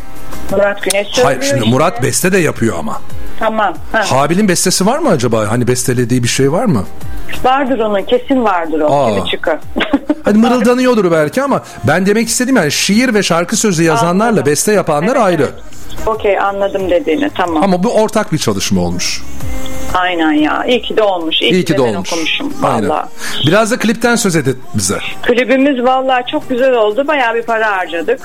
Murat 0.51 0.81
Güneş 0.83 1.07
söylüyor 1.07 1.25
Hayır 1.25 1.41
şimdi 1.41 1.57
işte. 1.59 1.69
Murat 1.69 2.03
beste 2.03 2.31
de 2.31 2.37
yapıyor 2.37 2.75
ama. 2.79 3.01
Tamam. 3.39 3.73
Ha. 3.91 4.11
Habil'in 4.11 4.47
bestesi 4.47 4.85
var 4.85 4.99
mı 4.99 5.09
acaba? 5.09 5.51
Hani 5.51 5.67
bestelediği 5.67 6.23
bir 6.23 6.27
şey 6.27 6.51
var 6.51 6.65
mı? 6.65 6.85
Vardır 7.43 7.79
onun, 7.79 8.01
kesin 8.03 8.43
vardır 8.43 8.79
o. 8.79 8.93
Aa. 8.93 9.25
Çıkar. 9.25 9.59
Hani 10.25 10.37
mırıldanıyordur 10.37 11.11
belki 11.11 11.41
ama 11.43 11.63
ben 11.87 12.05
demek 12.05 12.27
istedim 12.27 12.55
yani 12.55 12.71
şiir 12.71 13.13
ve 13.13 13.23
şarkı 13.23 13.55
sözü 13.57 13.83
yazanlarla 13.83 14.29
Anladım. 14.29 14.45
beste 14.45 14.71
yapanlar 14.73 15.07
Evet, 15.15 15.21
ayrı. 15.21 15.41
evet. 15.43 16.07
Okey 16.07 16.39
anladım 16.39 16.89
dediğini 16.89 17.29
tamam. 17.37 17.63
Ama 17.63 17.83
bu 17.83 17.93
ortak 18.01 18.31
bir 18.33 18.37
çalışma 18.37 18.81
olmuş. 18.81 19.21
Aynen 19.93 20.31
ya. 20.31 20.65
İyi 20.67 20.81
ki 20.81 20.97
de 20.97 21.03
olmuş. 21.03 21.41
İyi, 21.41 21.51
İyi 21.51 21.65
ki 21.65 21.73
de 21.73 21.77
ben 21.77 21.83
olmuş. 21.95 22.13
okumuşum. 22.13 22.53
Aynen. 22.63 22.91
Biraz 23.47 23.71
da 23.71 23.77
klipten 23.79 24.15
söz 24.15 24.35
edin 24.35 24.59
bize. 24.73 24.97
Klibimiz 25.23 25.83
vallahi 25.83 26.23
çok 26.31 26.49
güzel 26.49 26.73
oldu. 26.73 27.07
Bayağı 27.07 27.35
bir 27.35 27.41
para 27.43 27.77
harcadık. 27.77 28.19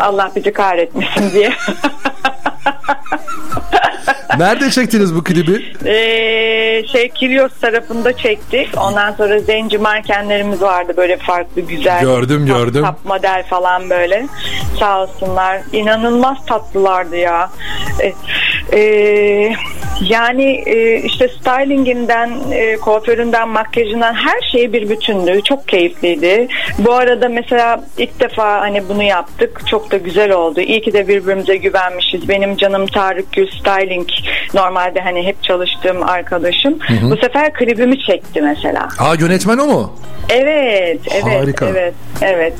Allah 0.00 0.30
bizi 0.36 0.52
kahretmesin 0.52 1.30
diye. 1.32 1.52
Nerede 4.38 4.70
çektiniz 4.70 5.14
bu 5.14 5.24
klibi? 5.24 5.74
Ee, 5.86 5.90
şey 6.94 7.08
Kilyos 7.08 7.52
tarafında 7.60 8.16
çektik. 8.16 8.68
Ondan 8.80 9.12
sonra 9.12 9.38
zenci 9.38 9.78
mankenlerimiz 9.78 10.62
vardı 10.62 10.92
böyle 10.96 11.16
farklı 11.16 11.60
güzel. 11.60 12.00
Gördüm, 12.00 12.46
tap- 12.46 12.58
gördüm. 12.58 12.82
Tap 12.82 13.04
model 13.04 13.44
falan 13.50 13.90
böyle. 13.90 14.26
Sağ 14.78 15.02
olsunlar. 15.02 15.60
İnanılmaz 15.72 16.46
tatlılardı 16.46 17.16
ya. 17.16 17.50
Ee, 18.00 18.12
e, 18.78 19.56
yani 20.00 20.62
e, 20.66 20.96
işte 20.96 21.28
stylinginden, 21.28 22.32
e, 22.52 22.76
kuaföründen, 22.76 23.48
makyajından 23.48 24.14
her 24.14 24.40
şey 24.52 24.72
bir 24.72 24.88
bütündü. 24.88 25.40
Çok 25.44 25.68
keyifliydi. 25.68 26.48
Bu 26.78 26.92
arada 26.92 27.28
mesela 27.28 27.84
ilk 27.98 28.20
defa 28.20 28.60
hani 28.60 28.88
bunu 28.88 29.02
yaptık. 29.02 29.60
Çok 29.66 29.90
da 29.90 29.96
güzel 29.96 30.32
oldu. 30.32 30.60
İyi 30.60 30.82
ki 30.82 30.92
de 30.92 31.08
birbirimize 31.08 31.56
güvenmişiz. 31.56 32.28
Benim 32.28 32.56
canım 32.56 32.86
Tarık 32.86 33.32
Gül 33.32 33.46
Styling 33.46 34.08
normalde 34.54 35.00
hani 35.00 35.26
hep 35.26 35.42
çalıştığım 35.42 36.02
arkadaşım. 36.02 36.78
Bu 37.02 37.16
sefer 37.16 37.52
klibimi 37.52 37.98
çekti 38.00 38.42
mesela. 38.42 38.88
Aa 38.98 39.14
yönetmen 39.14 39.58
o 39.58 39.66
mu? 39.66 39.92
Evet, 40.28 41.00
evet, 41.10 41.24
Harika. 41.24 41.66
evet, 41.66 41.94
evet. 42.22 42.52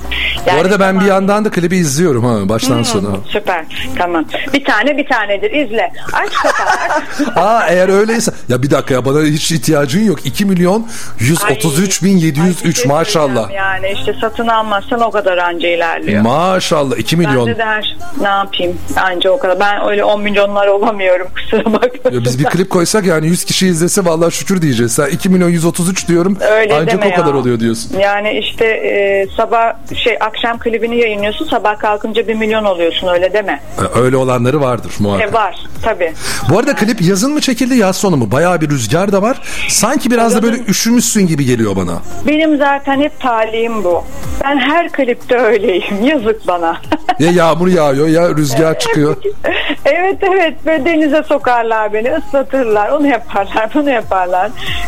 bu 0.45 0.49
Yani 0.51 0.61
arada 0.61 0.81
ben 0.81 0.95
bir 0.95 1.01
tamam. 1.01 1.07
yandan 1.07 1.45
da 1.45 1.51
klibi 1.51 1.77
izliyorum 1.77 2.25
ha 2.25 2.49
baştan 2.49 2.83
sona. 2.83 3.09
Süper. 3.29 3.65
Tamam. 3.99 4.25
Bir 4.53 4.65
tane 4.65 4.97
bir 4.97 5.07
tanedir. 5.07 5.51
izle. 5.51 5.93
Aç 6.13 6.33
kapat. 6.33 7.03
Aa 7.37 7.67
eğer 7.69 7.89
öyleyse 7.89 8.33
ya 8.49 8.63
bir 8.63 8.71
dakika 8.71 8.95
ya 8.95 9.05
bana 9.05 9.21
hiç 9.23 9.53
ihtiyacın 9.53 10.05
yok. 10.05 10.27
2 10.27 10.45
milyon 10.45 10.87
133 11.19 12.03
bin 12.03 12.15
Ay, 12.17 12.23
bir 12.23 12.27
703 12.27 12.77
şey 12.79 12.87
maşallah. 12.87 13.51
Yani 13.51 13.93
işte 13.99 14.15
satın 14.21 14.49
almazsan 14.49 15.01
o 15.01 15.11
kadar 15.11 15.39
anca 15.39 15.69
ilerliyor. 15.69 16.23
Maşallah 16.23 16.97
2 16.97 17.17
milyon. 17.17 17.47
Bende 17.47 17.59
de 17.59 17.65
her 17.65 17.97
ne 18.21 18.29
yapayım 18.29 18.79
anca 18.97 19.31
o 19.31 19.39
kadar. 19.39 19.61
Ben 19.61 19.89
öyle 19.89 20.05
10 20.05 20.21
milyonlar 20.21 20.67
olamıyorum 20.67 21.27
kusura 21.35 21.65
bakma. 21.65 22.11
Ya 22.13 22.25
biz 22.25 22.39
bir 22.39 22.45
klip 22.45 22.71
koysak 22.71 23.07
yani 23.07 23.27
100 23.27 23.45
kişi 23.45 23.67
izlese 23.67 24.05
vallahi 24.15 24.35
şükür 24.35 24.63
diyeceğiz. 24.63 24.93
Sen 24.93 25.07
2 25.07 25.29
milyon 25.29 25.49
133 25.49 26.09
diyorum. 26.09 26.39
Öyle 26.41 26.75
ancak 26.75 27.07
o 27.07 27.15
kadar 27.17 27.35
ya. 27.35 27.41
oluyor 27.41 27.61
diyorsun. 27.61 27.99
Yani 27.99 28.39
işte 28.39 28.65
e, 28.65 29.27
sabah 29.37 29.73
şey 30.05 30.17
akşam 30.21 30.59
klibini 30.59 30.97
yayınlıyorsun 30.97 31.45
sabah 31.45 31.79
kalkınca 31.79 32.29
bir 32.29 32.35
milyon 32.35 32.65
oluyorsun 32.65 33.09
öyle 33.09 33.33
deme. 33.33 33.61
Öyle 33.95 34.17
olanları 34.17 34.61
vardır 34.61 34.93
muhakkak. 34.99 35.31
E, 35.31 35.33
var 35.33 35.67
tabi. 35.83 36.13
Bu 36.51 36.59
arada 36.59 36.75
klip 36.75 37.03
Yazın 37.03 37.33
mı 37.33 37.41
çekildi 37.41 37.77
yaz 37.77 37.97
sonu 37.97 38.17
mu? 38.17 38.31
Bayağı 38.31 38.61
bir 38.61 38.69
rüzgar 38.69 39.13
da 39.13 39.23
var. 39.23 39.41
Sanki 39.69 40.11
biraz 40.11 40.37
da 40.37 40.43
böyle 40.43 40.57
üşümüşsün 40.69 41.27
gibi 41.27 41.45
geliyor 41.45 41.77
bana. 41.77 42.03
Benim 42.27 42.59
zaten 42.59 43.01
hep 43.01 43.21
talihim 43.21 43.85
bu. 43.85 44.05
Ben 44.45 44.57
her 44.57 44.93
klipte 44.93 45.37
öyleyim. 45.37 46.05
Yazık 46.05 46.49
bana. 46.49 46.77
Ya 47.19 47.31
yağmur 47.31 47.69
yağıyor 47.69 48.09
ya 48.09 48.29
rüzgar 48.29 48.79
çıkıyor. 48.79 49.17
evet 49.85 50.19
evet 50.23 50.55
ve 50.67 50.85
denize 50.85 51.23
sokarlar 51.23 51.93
beni 51.93 52.17
ıslatırlar 52.17 52.89
onu 52.89 53.07
yaparlar 53.07 53.71
bunu 53.75 53.91
yaparlar 53.91 54.04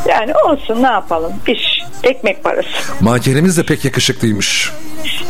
yani 0.09 0.33
olsun 0.35 0.83
ne 0.83 0.87
yapalım? 0.87 1.33
İş 1.47 1.83
ekmek 2.03 2.45
parası. 2.45 2.69
Mankenimiz 3.01 3.59
de 3.59 3.63
pek 3.63 3.85
yakışıklıymış. 3.85 4.73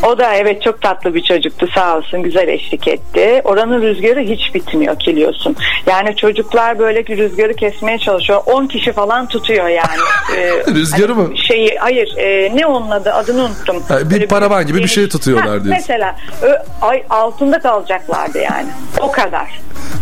o 0.03 0.19
da 0.19 0.35
evet 0.35 0.63
çok 0.63 0.83
tatlı 0.83 1.15
bir 1.15 1.23
çocuktu 1.23 1.67
sağ 1.75 1.97
olsun 1.97 2.23
güzel 2.23 2.49
eşlik 2.49 2.89
etti. 2.89 3.41
Oranın 3.45 3.83
rüzgarı 3.83 4.21
hiç 4.21 4.55
bitmiyor 4.55 4.97
biliyorsun 5.07 5.57
yani 5.87 6.17
çocuklar 6.17 6.79
böyle 6.79 7.05
ki 7.05 7.17
rüzgarı 7.17 7.55
kesmeye 7.55 7.99
çalışıyor 7.99 8.41
10 8.47 8.67
kişi 8.67 8.93
falan 8.93 9.29
tutuyor 9.29 9.69
yani. 9.69 9.87
Ee, 10.37 10.51
Rüzgarı 10.75 11.15
mı? 11.15 11.39
şeyi 11.39 11.77
hayır 11.81 12.17
e, 12.17 12.57
ne 12.57 12.67
onun 12.67 12.91
adı 12.91 13.13
adını 13.13 13.45
unuttum. 13.45 13.83
Ha, 13.89 14.01
bir 14.01 14.11
Böyle 14.11 14.27
paravan 14.27 14.67
gibi 14.67 14.79
bir 14.79 14.89
şey 14.89 15.09
tutuyorlar 15.09 15.47
Ha, 15.47 15.53
diyorsun. 15.65 15.71
mesela 15.71 16.17
ö- 16.43 16.59
ay 16.87 17.03
altında 17.11 17.59
kalacaklardı 17.59 18.39
yani. 18.39 18.67
O 19.01 19.13
kadar. 19.13 19.61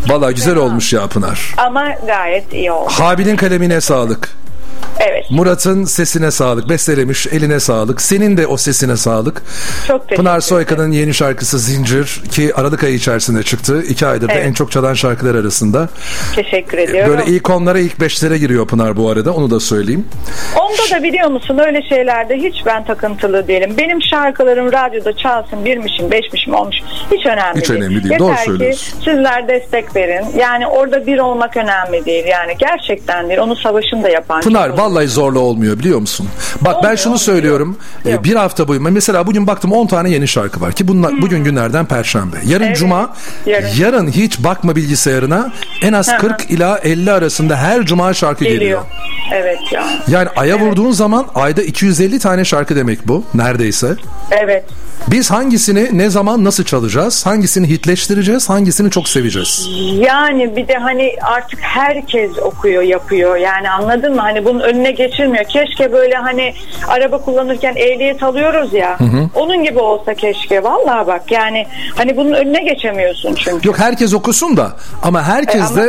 Vallahi 0.09 0.35
güzel 0.35 0.57
olmuş 0.57 0.93
ya 0.93 1.07
Pınar. 1.07 1.55
ama 1.57 1.93
gayet 2.07 2.53
iyi 2.53 2.73
oldu. 2.73 2.93
Habil'in 2.93 3.37
kalemine 3.65 3.81
sağlık. 3.81 4.44
Evet 5.01 5.31
Murat'ın 5.31 5.85
sesine 5.85 6.31
sağlık. 6.31 6.69
Bestelemiş 6.69 7.27
eline 7.27 7.61
sağlık. 7.61 8.01
Senin 8.03 8.37
de 8.37 8.47
o 8.47 8.57
sesine 8.57 8.97
sağlık. 8.97 9.43
Çok 9.89 10.01
teşekkür 10.09 10.17
Pınar. 10.17 10.41
Soykan'ın 10.41 10.93
yeni 10.93 11.15
şarkısı 11.15 11.59
Zincir 11.59 12.23
ki 12.31 12.55
Aralık 12.55 12.85
ayı 12.85 12.95
içerisinde 12.95 13.43
çıktı. 13.43 13.83
İki 13.89 14.07
aydır 14.07 14.29
da 14.29 14.33
Evet. 14.33 14.47
en 14.47 14.53
çok 14.53 14.73
çalan 14.73 14.95
şarkılar 14.95 15.35
arasında. 15.35 15.89
Teşekkür 16.35 16.79
ediyorum. 16.79 17.11
Böyle 17.11 17.31
ilk 17.31 17.51
onlara 17.51 17.79
ilk 17.79 18.01
beşlere 18.01 18.39
giriyor 18.39 18.67
Pınar 18.67 18.97
bu 18.97 19.11
arada. 19.11 19.33
Onu 19.33 19.51
da 19.51 19.61
söyleyeyim. 19.61 20.07
Onda 20.61 20.97
da 20.99 21.03
biliyor 21.03 21.31
musun 21.31 21.59
öyle 21.67 21.83
şeylerde 21.89 22.37
hiç 22.37 22.55
ben 22.67 22.85
takıntılı 22.85 23.49
değilim. 23.49 23.75
Benim 23.79 24.03
şarkılarım 24.03 24.73
radyoda 24.73 25.17
çalsın 25.17 25.65
birmişim, 25.65 26.11
beşmişim 26.11 26.55
olmuş. 26.55 26.77
Hiç 27.13 27.27
önemli 27.27 27.61
Hiç 27.61 27.69
değil. 27.69 27.81
önemli 27.81 27.95
değil. 27.95 28.05
Yeter 28.05 28.19
Doğru 28.19 28.35
ki 28.37 28.43
söylüyorsun. 28.45 28.99
sizler 29.05 29.49
destek 29.49 29.97
verin. 29.97 30.25
Yani 30.39 30.67
orada 30.67 31.07
bir 31.07 31.19
olmak 31.19 31.57
önemli 31.57 32.05
değil. 32.05 32.25
Yani 32.27 32.55
gerçekten 32.59 33.29
değil. 33.29 33.41
Onu 33.41 33.57
savaşın 33.57 34.03
da 34.03 34.09
yapan. 34.09 34.41
Pınar 34.41 34.74
vallahi 34.79 35.09
zorla 35.09 35.39
olmuyor 35.39 35.79
biliyor 35.79 35.99
musun? 35.99 36.29
Bak 36.61 36.77
ben 36.83 36.95
şunu 36.95 37.13
olmuyor. 37.13 37.19
söylüyorum. 37.25 37.79
Ee, 38.07 38.11
Yok. 38.11 38.25
Bir 38.25 38.35
hafta 38.35 38.69
boyunca 38.69 38.91
mesela 38.91 39.27
bugün 39.27 39.47
baktım 39.47 39.73
10 39.73 39.87
tane 39.87 40.11
yeni 40.11 40.29
şarkı 40.29 40.61
var 40.61 40.73
ki 40.73 40.89
bunlar 40.89 41.23
bugün 41.23 41.45
günlerden 41.45 41.87
perşembe. 41.87 42.37
Yarın 42.47 42.65
Evet, 42.65 42.77
cuma. 42.77 43.13
Yarın. 43.47 43.69
yarın. 43.79 44.09
hiç 44.11 44.39
bakma 44.45 44.77
bilgisayarına 44.77 45.53
en 45.83 45.93
az 45.93 46.09
Hı 46.09 46.17
hı. 46.17 46.19
40 46.19 46.51
ila 46.51 46.79
50 46.79 47.13
arasında 47.13 47.57
her 47.57 47.83
cuma 47.83 48.15
şarkı 48.15 48.45
geliyor. 48.45 48.61
geliyor. 48.61 48.83
Evet 49.35 49.59
ya. 49.73 49.85
Yani 50.09 50.29
aya 50.37 50.59
vurduğun 50.61 50.91
zaman 50.93 51.27
ayda 51.35 51.63
250 51.63 52.19
tane 52.19 52.45
şarkı 52.45 52.77
demek 52.77 53.09
bu 53.09 53.25
neredeyse. 53.35 53.95
Evet. 54.31 54.65
Biz 55.09 55.31
hangisini 55.31 55.99
ne 55.99 56.11
zaman 56.11 56.45
nasıl 56.45 56.65
çalacağız? 56.65 57.27
Hangisini 57.27 57.69
hitleştireceğiz? 57.69 58.49
Hangisini 58.51 58.91
çok 58.91 59.09
seveceğiz? 59.09 59.69
Yani 59.99 60.57
bir 60.57 60.69
de 60.69 60.75
hani 60.75 61.13
artık 61.23 61.61
herkes 61.63 62.31
okuyor 62.43 62.83
yapıyor 62.83 63.37
yani 63.37 63.71
anladın 63.71 64.15
mı 64.15 64.21
hani 64.21 64.45
bunun 64.55 64.61
önüne 64.65 64.91
geçilmiyor 64.91 65.45
keşke 65.45 65.93
böyle 65.93 66.15
hani 66.15 66.55
araba 66.89 67.19
kullanırken 67.19 67.75
ehliyet 67.77 68.23
alıyoruz 68.23 68.73
ya 68.73 68.99
onun 69.35 69.65
gibi 69.65 69.79
olsa 69.79 70.15
keşke 70.15 70.63
vallahi 70.65 71.07
bak 71.07 71.31
yani 71.33 71.67
hani 71.97 72.17
bunun 72.17 72.33
önüne 72.33 72.63
geçemiyorsun 72.63 73.35
çünkü. 73.35 73.69
Yok 73.69 73.79
herkes 73.79 74.15
okusun 74.15 74.57
da 74.57 74.73
ama 75.03 75.23
herkes 75.23 75.61
E, 75.61 75.65
ama- 75.65 75.77
de 75.77 75.83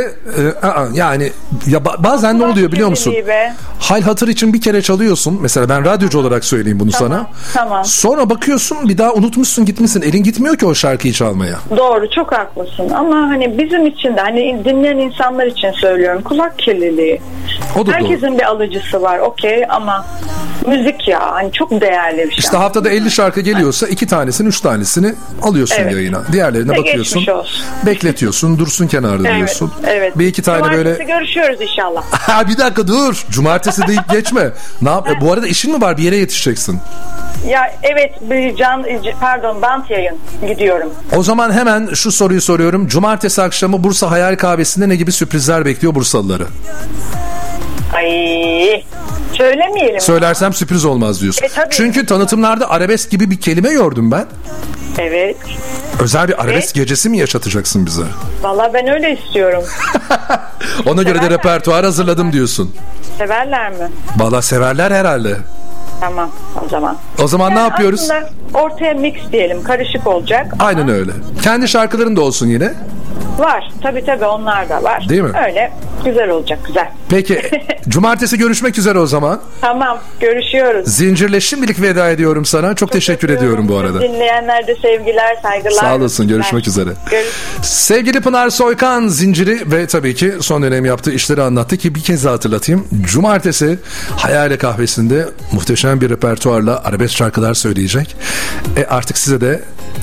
e, 0.62 0.66
aa, 0.66 0.86
yani 0.94 1.32
ya 1.66 1.78
ba- 1.78 2.04
bazen 2.04 2.38
ne 2.38 2.44
oluyor 2.46 2.72
biliyor 2.72 2.88
musun? 2.88 3.14
be. 3.26 3.52
Hal 3.80 4.02
hatır 4.02 4.28
için 4.28 4.52
bir 4.52 4.60
kere 4.60 4.82
çalıyorsun. 4.82 5.38
Mesela 5.42 5.68
ben 5.68 5.84
radyocu 5.84 6.18
olarak 6.18 6.44
söyleyeyim 6.44 6.80
bunu 6.80 6.90
Tamam, 6.90 7.10
sana. 7.12 7.26
tamam. 7.54 7.84
Sonra 7.84 8.30
bakıyorsun 8.30 8.88
bir 8.88 8.98
daha 8.98 9.12
unutmuşsun 9.14 9.64
gitmişsin. 9.64 10.02
Elin 10.02 10.22
gitmiyor 10.22 10.56
ki 10.56 10.66
o 10.66 10.74
şarkıyı 10.74 11.12
çalmaya. 11.14 11.56
Doğru 11.76 12.10
çok 12.10 12.32
haklısın 12.32 12.90
ama 12.90 13.16
hani 13.16 13.58
bizim 13.58 13.86
için 13.86 14.16
de 14.16 14.20
hani 14.20 14.64
dinleyen 14.64 14.96
insanlar 14.98 15.46
için 15.46 15.70
söylüyorum 15.72 16.22
kulak 16.22 16.58
kirliliği. 16.58 17.20
O 17.76 17.86
da 17.86 17.86
doğru. 17.86 17.94
Herkesin 17.94 18.38
bir 18.38 18.42
alıcısı 18.42 19.02
var 19.02 19.18
okey 19.18 19.64
ama 19.68 20.06
müzik 20.66 21.08
ya 21.08 21.32
hani 21.32 21.52
çok 21.52 21.70
değerli 21.70 22.18
bir 22.18 22.30
şey. 22.30 22.38
İşte 22.38 22.56
haftada 22.56 22.90
50 22.90 23.10
şarkı 23.10 23.40
geliyorsa 23.40 23.86
iki 23.88 24.06
tanesini, 24.06 24.48
üç 24.48 24.60
tanesini 24.60 25.14
alıyorsun 25.42 25.76
Evet. 25.78 25.92
yayına. 25.92 26.22
Diğerlerine 26.32 26.72
Ve 26.72 26.78
bakıyorsun. 26.78 27.26
Bekletiyorsun, 27.86 28.58
dursun 28.58 28.86
kenarda 28.86 29.28
Evet, 29.28 29.36
diyorsun. 29.36 29.72
evet. 29.86 30.18
Bir 30.18 30.26
iki 30.26 30.42
tane 30.42 30.58
Cumartesi 30.58 30.84
böyle 30.98 31.04
görüşüyoruz 31.04 31.60
inşallah. 31.60 32.02
Ha 32.26 32.48
bir 32.48 32.58
dakika 32.58 32.88
dur. 32.88 33.24
Cumartesi 33.30 33.86
deyip 33.86 34.08
geçme. 34.10 34.50
Ne 34.82 34.88
yap? 34.90 35.08
Bu 35.20 35.32
arada 35.32 35.46
işin 35.46 35.72
mi 35.72 35.80
var? 35.80 35.96
Bir 35.96 36.02
yere 36.02 36.16
yetişeceksin. 36.16 36.80
Ya 37.48 37.74
evet 37.82 38.14
bir 38.30 38.56
can 38.56 38.84
pardon 39.20 39.62
bant 39.62 39.90
yayın 39.90 40.16
gidiyorum. 40.48 40.92
O 41.16 41.22
zaman 41.22 41.52
hemen 41.52 41.88
şu 41.94 42.12
soruyu 42.12 42.40
soruyorum. 42.40 42.86
Cumartesi 42.88 43.42
akşamı 43.42 43.84
Bursa 43.84 44.10
Hayal 44.10 44.36
Kahvesi'nde 44.36 44.88
ne 44.88 44.96
gibi 44.96 45.12
sürprizler 45.12 45.64
bekliyor 45.64 45.94
Bursalıları? 45.94 46.46
Ay 47.94 48.82
söylemeyelim. 49.32 50.00
Söylersem 50.00 50.52
sürpriz 50.52 50.84
olmaz 50.84 51.20
diyorsun. 51.22 51.44
E, 51.44 51.48
tabii. 51.48 51.66
Çünkü 51.70 52.06
tanıtımlarda 52.06 52.70
arabesk 52.70 53.10
gibi 53.10 53.30
bir 53.30 53.40
kelime 53.40 53.68
gördüm 53.72 54.10
ben. 54.10 54.26
evet. 54.98 55.36
Özel 56.00 56.28
bir 56.28 56.42
arabesk 56.42 56.74
gecesi 56.74 57.08
mi 57.08 57.18
yaşatacaksın 57.18 57.86
bize? 57.86 58.02
Valla 58.42 58.70
ben 58.74 58.88
öyle 58.88 59.12
istiyorum. 59.18 59.64
Ona 60.86 61.02
göre 61.02 61.14
de 61.14 61.18
Severler. 61.18 61.38
repertuar 61.38 61.84
hazırladım 61.84 62.32
diyorsun. 62.32 62.74
Severler 63.18 63.70
mi? 63.70 63.88
Valla 64.16 64.42
severler 64.42 64.90
herhalde. 64.90 65.36
Tamam 66.00 66.30
o 66.64 66.68
zaman. 66.68 66.96
O 67.22 67.28
zaman 67.28 67.54
ne 67.54 67.58
Yani 67.58 67.68
yapıyoruz? 67.68 68.00
aslında 68.00 68.28
ortaya 68.54 68.94
mix 68.94 69.14
diyelim 69.32 69.62
karışık 69.64 70.06
olacak. 70.06 70.54
Aynen 70.58 70.88
öyle. 70.88 71.12
Kendi 71.42 71.68
şarkıların 71.68 72.16
da 72.16 72.20
olsun 72.20 72.46
yine. 72.46 72.74
Var 73.38 73.70
tabi 73.82 74.04
tabi 74.04 74.24
onlar 74.24 74.68
da 74.68 74.82
var. 74.82 75.08
Değil 75.08 75.22
mi? 75.22 75.32
Öyle 75.46 75.72
güzel 76.06 76.30
olacak 76.30 76.58
güzel. 76.66 76.88
Peki 77.08 77.42
cumartesi 77.88 78.38
görüşmek 78.38 78.78
üzere 78.78 78.98
o 78.98 79.06
zaman. 79.06 79.40
Tamam 79.60 79.98
görüşüyoruz. 80.20 80.88
Zincirle 80.88 81.40
şimdilik 81.40 81.80
veda 81.82 82.10
ediyorum 82.10 82.44
sana. 82.44 82.74
Çok, 82.74 82.92
teşekkür 82.92 83.30
ediyorum 83.30 83.68
bu 83.68 83.76
arada. 83.76 84.00
Dinleyenler 84.02 84.66
de 84.66 84.76
sevgiler 84.82 85.36
saygılar. 85.42 85.80
Sağ 85.80 85.96
olasın, 85.96 86.28
görüşmek 86.28 86.68
üzere. 86.68 86.90
Görüş- 87.10 87.26
Sevgili 87.62 88.20
Pınar 88.20 88.50
Soykan 88.50 89.08
zinciri 89.08 89.60
ve 89.72 89.86
tabii 89.86 90.14
ki 90.14 90.32
son 90.40 90.62
dönem 90.62 90.84
yaptığı 90.84 91.12
işleri 91.12 91.42
anlattı 91.42 91.76
ki 91.76 91.94
bir 91.94 92.02
kez 92.02 92.24
daha 92.24 92.34
hatırlatayım. 92.34 92.86
Cumartesi 93.02 93.78
Hayale 94.16 94.58
Kahvesi'nde 94.58 95.26
muhteşem 95.52 96.00
bir 96.00 96.10
repertuarla 96.10 96.82
arabesk 96.84 97.16
şarkılar 97.16 97.54
söyleyecek. 97.54 98.16
E 98.76 98.84
artık 98.84 99.18
size 99.18 99.40
de 99.40 99.62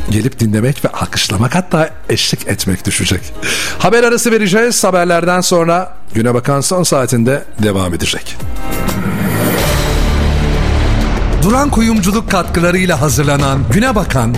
gelip 0.09 0.39
dinlemek 0.39 0.85
ve 0.85 0.89
alkışlamak 0.89 1.55
hatta 1.55 1.89
eşlik 2.09 2.47
etmek 2.47 2.85
düşecek. 2.85 3.33
Haber 3.79 4.03
arası 4.03 4.31
vereceğiz. 4.31 4.83
Haberlerden 4.83 5.41
sonra 5.41 5.93
güne 6.13 6.33
bakan 6.33 6.61
son 6.61 6.83
saatinde 6.83 7.43
devam 7.63 7.93
edecek. 7.93 8.37
Duran 11.43 11.69
Kuyumculuk 11.69 12.31
katkılarıyla 12.31 13.01
hazırlanan 13.01 13.59
Güne 13.73 13.95
Bakan 13.95 14.35